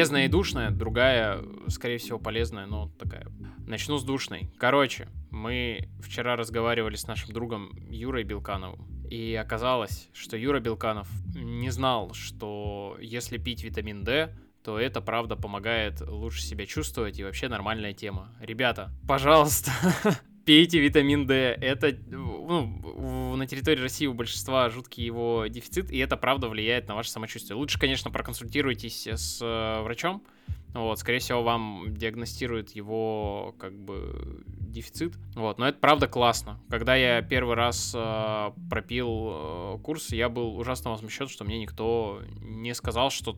[0.00, 3.26] Полезная и душная, другая, скорее всего, полезная, но такая.
[3.66, 4.50] Начну с душной.
[4.56, 9.04] Короче, мы вчера разговаривали с нашим другом Юрой Белкановым.
[9.10, 15.36] И оказалось, что Юра Белканов не знал, что если пить витамин D, то это правда
[15.36, 18.34] помогает лучше себя чувствовать и вообще нормальная тема.
[18.40, 19.70] Ребята, пожалуйста,
[20.44, 21.34] пейте витамин D.
[21.34, 26.94] Это ну, на территории России у большинства жуткий его дефицит, и это правда влияет на
[26.94, 27.56] ваше самочувствие.
[27.56, 30.22] Лучше, конечно, проконсультируйтесь с э, врачом.
[30.72, 35.14] Вот, скорее всего, вам диагностируют его как бы дефицит.
[35.34, 36.60] Вот, но это правда классно.
[36.68, 42.22] Когда я первый раз э, пропил э, курс, я был ужасно возмущен, что мне никто
[42.40, 43.36] не сказал, что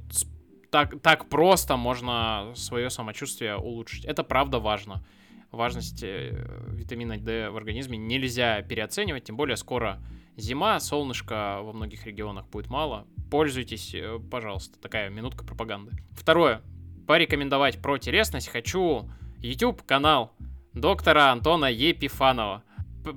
[0.70, 4.04] так, так просто можно свое самочувствие улучшить.
[4.04, 5.04] Это правда важно.
[5.52, 6.32] Важность э,
[6.70, 10.02] витамина D в организме нельзя переоценивать, тем более скоро
[10.34, 13.06] зима, солнышка во многих регионах будет мало.
[13.30, 14.80] Пользуйтесь, э, пожалуйста.
[14.80, 15.92] Такая минутка пропаганды.
[16.12, 16.62] Второе.
[17.06, 19.10] Порекомендовать про телесность хочу
[19.40, 20.32] YouTube канал
[20.72, 22.62] доктора Антона Епифанова.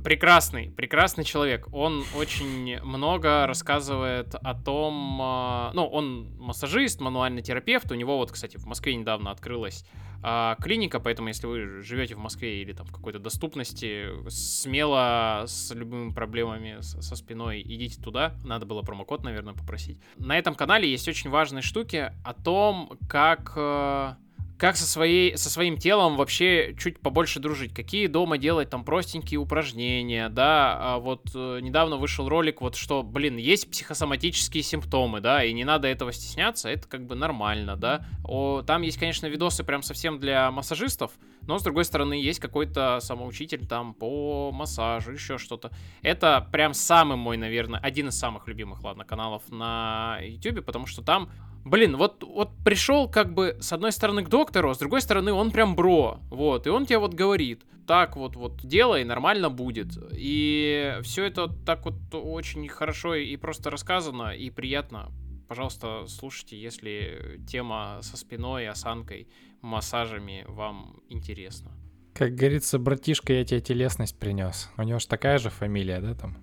[0.03, 1.67] Прекрасный, прекрасный человек.
[1.71, 7.91] Он очень много рассказывает о том, а, ну, он массажист, мануальный терапевт.
[7.91, 9.85] У него вот, кстати, в Москве недавно открылась
[10.27, 15.71] а, клиника, поэтому если вы живете в Москве или там в какой-то доступности, смело с
[15.71, 18.33] любыми проблемами со спиной идите туда.
[18.43, 19.99] Надо было промокод, наверное, попросить.
[20.17, 24.15] На этом канале есть очень важные штуки о том, как э,
[24.57, 29.39] как со, своей, со своим телом вообще чуть побольше дружить, какие дома делать там простенькие
[29.39, 35.43] упражнения, да, а вот э, недавно вышел ролик, вот что, блин, есть психосоматические симптомы, да,
[35.43, 39.63] и не надо этого стесняться, это как бы нормально, да, О, там есть, конечно, видосы
[39.63, 41.11] прям совсем для массажистов,
[41.41, 45.71] но, с другой стороны, есть какой-то самоучитель там по массажу, еще что-то.
[46.01, 51.03] Это прям самый мой, наверное, один из самых любимых, ладно, каналов на YouTube, потому что
[51.03, 51.29] там
[51.65, 55.33] Блин, вот, вот пришел как бы с одной стороны к доктору, а с другой стороны
[55.33, 59.97] он прям бро, вот, и он тебе вот говорит, так вот, вот делай, нормально будет.
[60.11, 65.11] И все это так вот очень хорошо и просто рассказано, и приятно.
[65.47, 69.27] Пожалуйста, слушайте, если тема со спиной, осанкой,
[69.61, 71.71] массажами вам интересна.
[72.13, 74.69] Как говорится, братишка, я тебе телесность принес.
[74.77, 76.37] У него же такая же фамилия, да, там?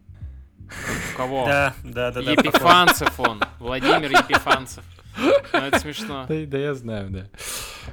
[1.15, 1.47] У кого?
[1.47, 2.31] Да, да, да, да.
[2.33, 4.85] Епифанцев он, Владимир Епифанцев.
[5.19, 6.27] Ну, это смешно.
[6.29, 7.11] Да, да я знаю,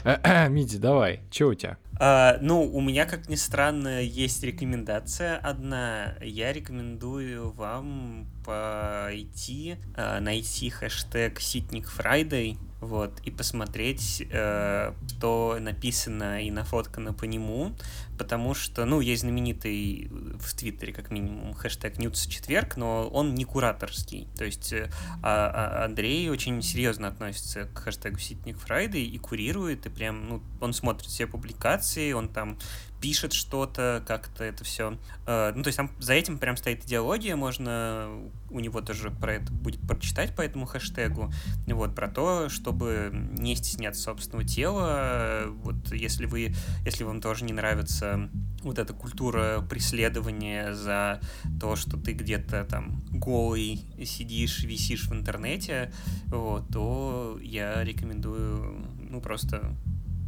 [0.04, 0.48] да.
[0.50, 1.78] Миди, давай, что у тебя?
[2.02, 6.16] А, ну, у меня, как ни странно, есть рекомендация одна.
[6.22, 16.42] Я рекомендую вам пойти, а, найти хэштег Ситник Friday, вот, и посмотреть, э, что написано
[16.44, 17.76] и нафоткано по нему,
[18.18, 20.08] потому что, ну, есть знаменитый
[20.40, 24.90] в Твиттере, как минимум, хэштег nudes четверг, но он не кураторский, то есть э,
[25.22, 30.44] а- а- Андрей очень серьезно относится к хэштегу Ситник Friday и курирует, и прям, ну,
[30.62, 32.58] он смотрит все публикации, презентации, он там
[33.02, 34.90] пишет что-то, как-то это все.
[34.90, 38.10] Ну, то есть там за этим прям стоит идеология, можно
[38.50, 41.32] у него тоже про это будет прочитать по этому хэштегу.
[41.68, 45.46] Вот, про то, чтобы не стесняться собственного тела.
[45.64, 46.54] Вот если вы,
[46.86, 48.30] если вам тоже не нравится
[48.64, 51.22] вот эта культура преследования за
[51.62, 55.94] то, что ты где-то там голый сидишь, висишь в интернете,
[56.28, 59.74] вот, то я рекомендую, ну, просто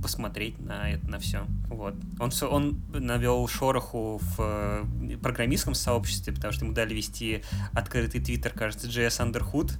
[0.02, 1.46] посмотреть на это, на все.
[1.68, 1.96] Вот.
[2.20, 8.52] Он, он навел шороху в э, программистском сообществе, потому что ему дали вести открытый твиттер,
[8.52, 9.72] кажется, JS Underhood.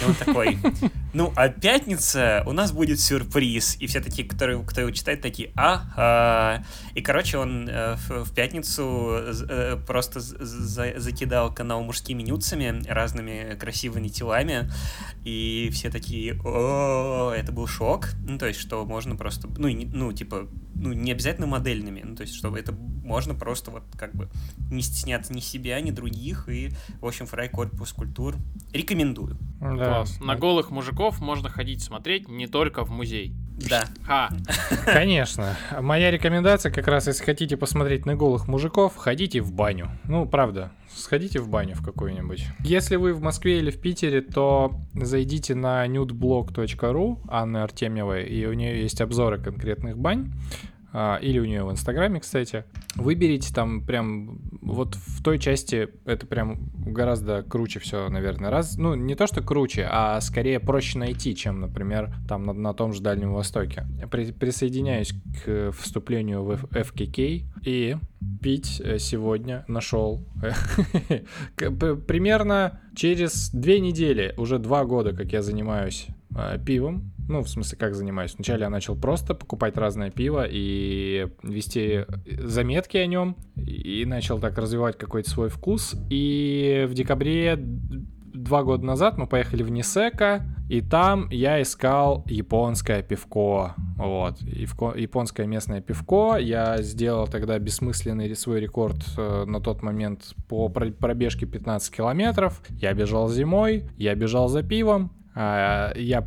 [0.00, 0.58] И он такой,
[1.12, 3.76] ну, а пятница у нас будет сюрприз.
[3.80, 6.64] И все такие, которые, кто его читает, такие, ага.
[6.94, 9.10] И, короче, он э, в, пятницу
[9.48, 14.70] э, просто закидал канал мужскими нюцами, разными красивыми телами.
[15.24, 18.10] И все такие, о, это был шок.
[18.26, 22.16] Ну, то есть, что можно просто, ну, и ну, типа, ну, не обязательно модельными, ну,
[22.16, 24.28] то есть, чтобы это можно просто вот как бы
[24.70, 26.70] не стесняться ни себя, ни других, и,
[27.00, 28.36] в общем, фрай корпус культур
[28.72, 29.36] рекомендую.
[29.60, 29.74] Да.
[29.74, 30.20] Класс.
[30.20, 33.34] На голых мужиков можно ходить смотреть не только в музей.
[33.56, 33.84] Да.
[34.02, 34.28] Ха.
[34.84, 35.56] Конечно.
[35.80, 39.90] Моя рекомендация как раз, если хотите посмотреть на голых мужиков, ходите в баню.
[40.04, 42.46] Ну, правда, сходите в баню в какую-нибудь.
[42.60, 48.52] Если вы в Москве или в Питере, то зайдите на nudeblog.ru Анны Артемьевой, и у
[48.52, 50.32] нее есть обзоры конкретных бань.
[50.98, 52.64] А, Или у нее в Инстаграме, кстати.
[52.94, 58.48] Выберите там прям вот в той части это прям гораздо круче все, наверное.
[58.48, 62.72] Раз, ну, не то, что круче, а скорее проще найти, чем, например, там на, на
[62.72, 63.86] том же Дальнем Востоке.
[64.10, 65.12] При- присоединяюсь
[65.44, 67.96] к вступлению в FKK и
[68.42, 70.24] пить э, сегодня нашел
[71.56, 77.12] примерно через две недели, уже два года, как я занимаюсь э, пивом.
[77.28, 78.34] Ну, в смысле, как занимаюсь?
[78.36, 84.56] Вначале я начал просто покупать разное пиво и вести заметки о нем, и начал так
[84.58, 85.96] развивать какой-то свой вкус.
[86.08, 87.56] И в декабре
[88.36, 93.74] два года назад мы поехали в Нисека, и там я искал японское пивко.
[93.96, 94.40] Вот.
[94.42, 96.36] Японское местное пивко.
[96.36, 102.60] Я сделал тогда бессмысленный свой рекорд э, на тот момент по про- пробежке 15 километров.
[102.70, 105.12] Я бежал зимой, я бежал за пивом.
[105.38, 106.26] А, Я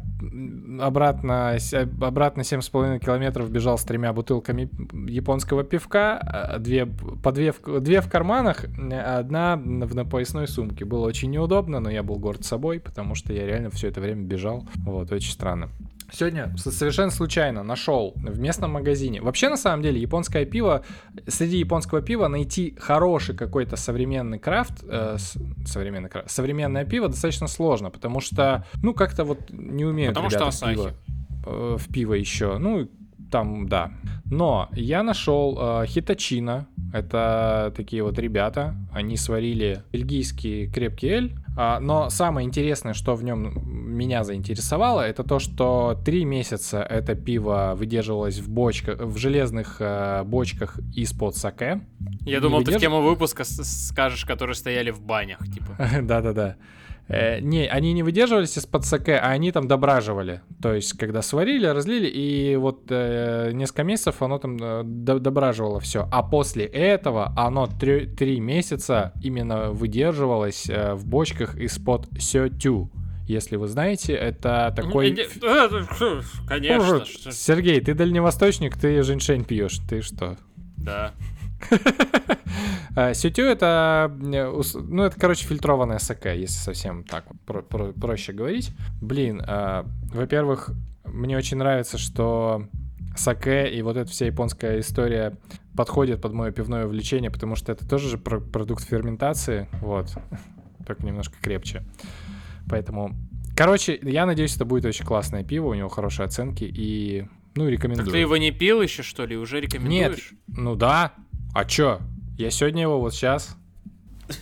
[0.79, 1.57] обратно,
[1.99, 4.69] обратно 7,5 километров бежал с тремя бутылками
[5.09, 10.85] японского пивка, а, две, по две, две в карманах, одна в на поясной сумке.
[10.85, 14.21] Было очень неудобно, но я был горд собой, потому что я реально все это время
[14.21, 14.67] бежал.
[14.85, 15.69] Вот, очень странно.
[16.11, 19.21] Сегодня совершенно случайно нашел в местном магазине.
[19.21, 20.83] Вообще, на самом деле, японское пиво,
[21.27, 25.17] среди японского пива найти хороший какой-то современный крафт, э,
[25.65, 30.49] современный крафт, современное пиво достаточно сложно, потому что, ну, как-то вот не умеют Потому что
[30.51, 30.95] в пиво, Асахи.
[31.45, 32.57] э, в пиво еще.
[32.57, 32.89] Ну,
[33.29, 33.91] там, да.
[34.25, 36.67] Но я нашел э, Хитачино.
[36.93, 38.75] Это такие вот ребята.
[38.91, 41.35] Они сварили бельгийский крепкий эль.
[41.57, 47.15] А, но самое интересное, что в нем меня заинтересовало, это то, что три месяца это
[47.15, 51.81] пиво выдерживалось в бочках, в железных э, бочках из-под саке.
[52.21, 55.77] Я думал, ты в выдерж- тему выпуска скажешь, которые стояли в банях, типа.
[56.01, 56.55] Да-да-да.
[57.09, 60.41] Э, Не, они не выдерживались из-под саке, а они там дображивали.
[60.61, 65.79] То есть, когда сварили, разлили, и вот э, несколько месяцев оно там э, до- дображивало
[65.79, 66.07] все.
[66.11, 72.91] А после этого оно три, три месяца именно выдерживалось э, в бочках из-под сётю.
[73.27, 75.09] Если вы знаете, это такой...
[75.11, 75.23] Не-
[76.47, 76.85] Конечно.
[77.31, 79.79] Сергей, ты дальневосточник, ты женьшень пьешь.
[79.89, 80.37] Ты что?
[80.77, 81.13] Да.
[82.95, 88.33] А, Сютю это, э, ну это, короче, фильтрованная саке, если совсем так про- про- проще
[88.33, 88.71] говорить.
[89.01, 90.71] Блин, а, во-первых,
[91.05, 92.67] мне очень нравится, что
[93.15, 95.37] саке и вот эта вся японская история
[95.75, 100.07] подходит под мое пивное увлечение, потому что это тоже же про- продукт ферментации, вот,
[100.87, 101.83] только немножко крепче.
[102.67, 103.15] Поэтому,
[103.55, 108.05] короче, я надеюсь, это будет очень классное пиво, у него хорошие оценки и, ну, рекомендую.
[108.07, 109.37] Так ты его не пил еще, что ли?
[109.37, 110.33] Уже рекомендуешь?
[110.47, 111.13] Ну да.
[111.53, 111.99] А чё?
[112.37, 113.55] Я сегодня его вот сейчас.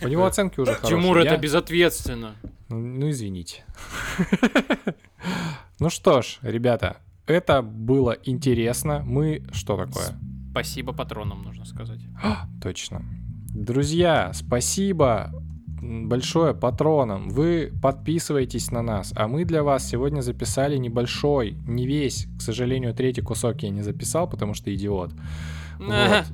[0.02, 1.00] У него оценки уже хорошие.
[1.00, 2.34] Тимур, это безответственно.
[2.68, 3.64] Ну, ну, извините.
[5.80, 9.00] Ну что ж, ребята, это было интересно.
[9.06, 9.44] Мы...
[9.52, 10.18] Что такое?
[10.50, 12.00] Спасибо патронам, нужно сказать.
[12.20, 13.04] А, Точно.
[13.54, 15.32] Друзья, спасибо
[15.80, 17.28] большое патронам.
[17.28, 22.92] Вы подписываетесь на нас, а мы для вас сегодня записали небольшой, не весь, к сожалению,
[22.92, 25.12] третий кусок я не записал, потому что идиот.
[25.78, 26.24] Вот.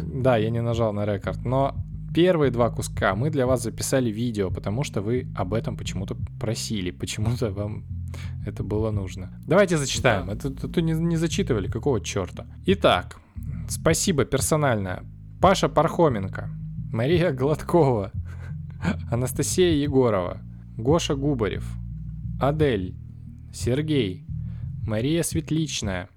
[0.02, 1.74] Да, я не нажал на рекорд, но
[2.14, 6.90] первые два куска мы для вас записали видео, потому что вы об этом почему-то просили,
[6.90, 7.84] почему-то вам
[8.46, 9.30] это было нужно.
[9.46, 10.26] Давайте зачитаем.
[10.26, 10.32] Да.
[10.32, 12.46] Это, это не, не зачитывали, какого черта?
[12.66, 13.20] Итак,
[13.68, 15.04] Спасибо персонально.
[15.42, 16.48] Паша Пархоменко,
[16.90, 18.12] Мария Гладкова,
[19.10, 20.38] Анастасия Егорова,
[20.78, 21.70] Гоша Губарев,
[22.40, 22.96] Адель,
[23.52, 24.26] Сергей,
[24.86, 26.08] Мария Светличная,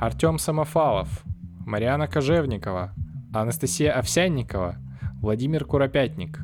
[0.00, 1.22] Артем Самофалов,
[1.70, 2.92] Мариана Кожевникова,
[3.32, 4.74] Анастасия Овсянникова,
[5.22, 6.40] Владимир Куропятник,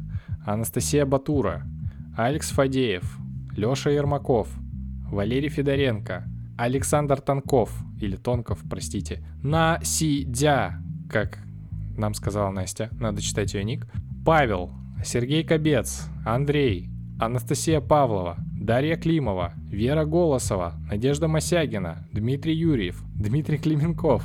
[0.47, 1.65] Анастасия Батура,
[2.17, 3.19] Алекс Фадеев,
[3.57, 4.49] Леша Ермаков,
[5.11, 10.81] Валерий Федоренко, Александр Тонков, или Тонков, простите, Насидя,
[11.11, 11.39] как
[11.97, 13.85] нам сказала Настя, надо читать ее ник,
[14.25, 14.71] Павел,
[15.05, 16.89] Сергей Кобец, Андрей,
[17.19, 24.25] Анастасия Павлова, Дарья Климова, Вера Голосова, Надежда Мосягина, Дмитрий Юрьев, Дмитрий Клименков,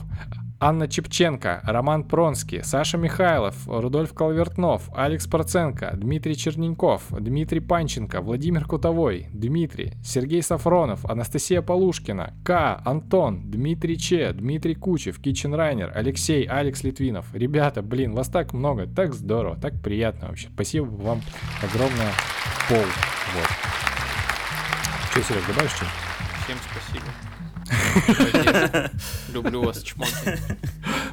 [0.63, 8.65] Анна Чепченко, Роман Пронский, Саша Михайлов, Рудольф Колвертнов, Алекс Проценко, Дмитрий Черненков, Дмитрий Панченко, Владимир
[8.65, 16.43] Кутовой, Дмитрий, Сергей Сафронов, Анастасия Полушкина, К, Антон, Дмитрий Че, Дмитрий Кучев, Кичен Райнер, Алексей,
[16.43, 17.25] Алекс Литвинов.
[17.33, 20.49] Ребята, блин, вас так много, так здорово, так приятно вообще.
[20.53, 21.23] Спасибо вам
[21.63, 22.11] огромное
[22.69, 22.85] пол.
[23.33, 23.47] Вот.
[25.09, 25.85] Что, Серег, добавишь что
[26.45, 27.30] Всем спасибо.
[29.34, 30.11] Люблю вас, чмоки.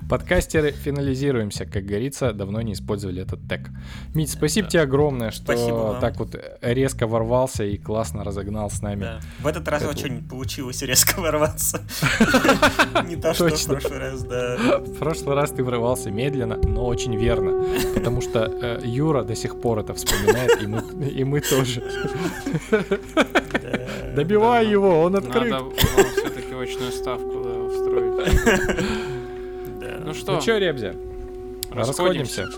[0.08, 1.66] Подкастеры, финализируемся.
[1.66, 3.68] Как говорится, давно не использовали этот тег.
[4.14, 4.70] Мить, спасибо Да.
[4.70, 9.00] тебе огромное, что Спасибо так вот резко ворвался и классно разогнал с нами.
[9.02, 9.20] Да.
[9.40, 11.82] В этот раз Это- очень получилось резко ворваться.
[13.06, 14.56] Не то, что в прошлый раз, да.
[14.78, 17.64] В прошлый раз ты врывался медленно, но очень верно.
[17.94, 21.82] Потому что э, Юра до сих пор это вспоминает, и мы, и мы тоже.
[24.14, 25.50] Добивай его, он открыт.
[25.50, 25.70] Надо
[26.12, 28.36] все-таки очную ставку да, устроить.
[29.80, 30.00] Да.
[30.04, 30.94] Ну что, Ну чё, Ребзя,
[31.70, 32.48] расходимся.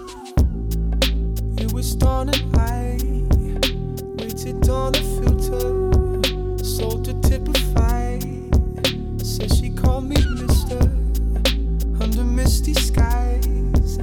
[12.00, 13.98] Under misty skies.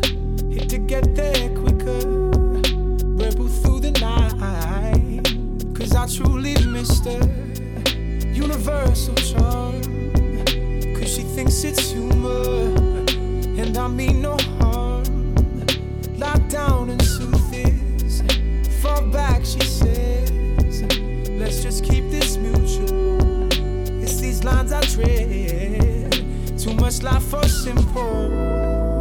[0.69, 1.99] To get there quicker.
[3.17, 5.23] Rebel through the night.
[5.73, 7.19] Cause I truly missed her.
[8.31, 9.96] Universal charm.
[11.07, 12.75] She thinks it's humor.
[13.57, 15.33] And I mean no harm.
[16.17, 18.21] Locked down and soothes.
[18.81, 20.83] Fall back, she says.
[21.29, 23.47] Let's just keep this mutual.
[24.03, 26.11] It's these lines I tread.
[26.59, 28.96] Too much life for simple.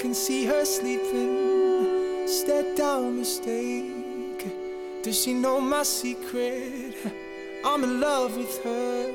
[0.00, 2.26] Can see her sleeping.
[2.26, 4.46] Step down mistake.
[5.02, 6.96] Does she know my secret?
[7.66, 9.12] I'm in love with her.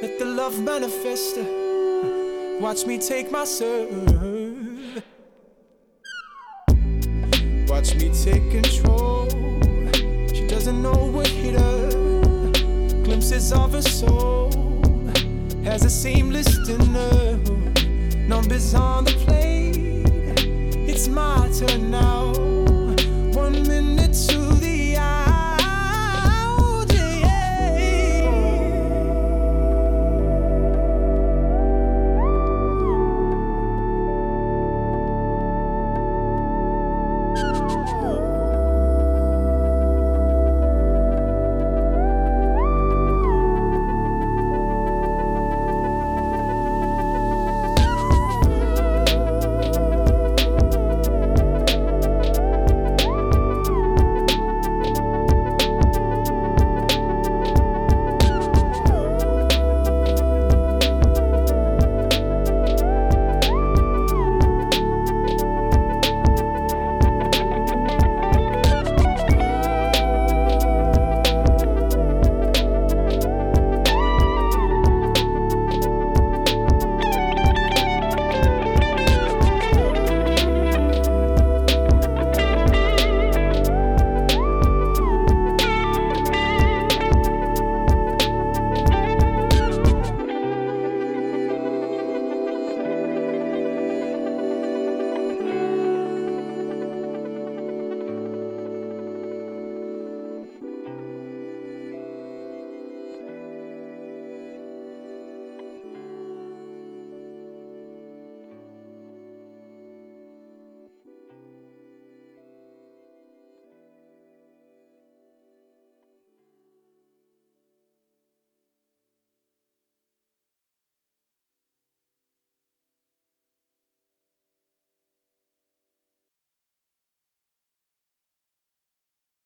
[0.00, 1.36] Let the love manifest.
[2.58, 5.02] Watch me take my serve.
[7.68, 9.28] Watch me take control.
[10.32, 11.90] She doesn't know what hit her.
[13.04, 14.50] Glimpses of her soul
[15.64, 17.36] has a seamless dinner.
[18.26, 19.55] Numbers on the plate.
[20.98, 22.32] It's my turn now.
[23.34, 24.55] One minute to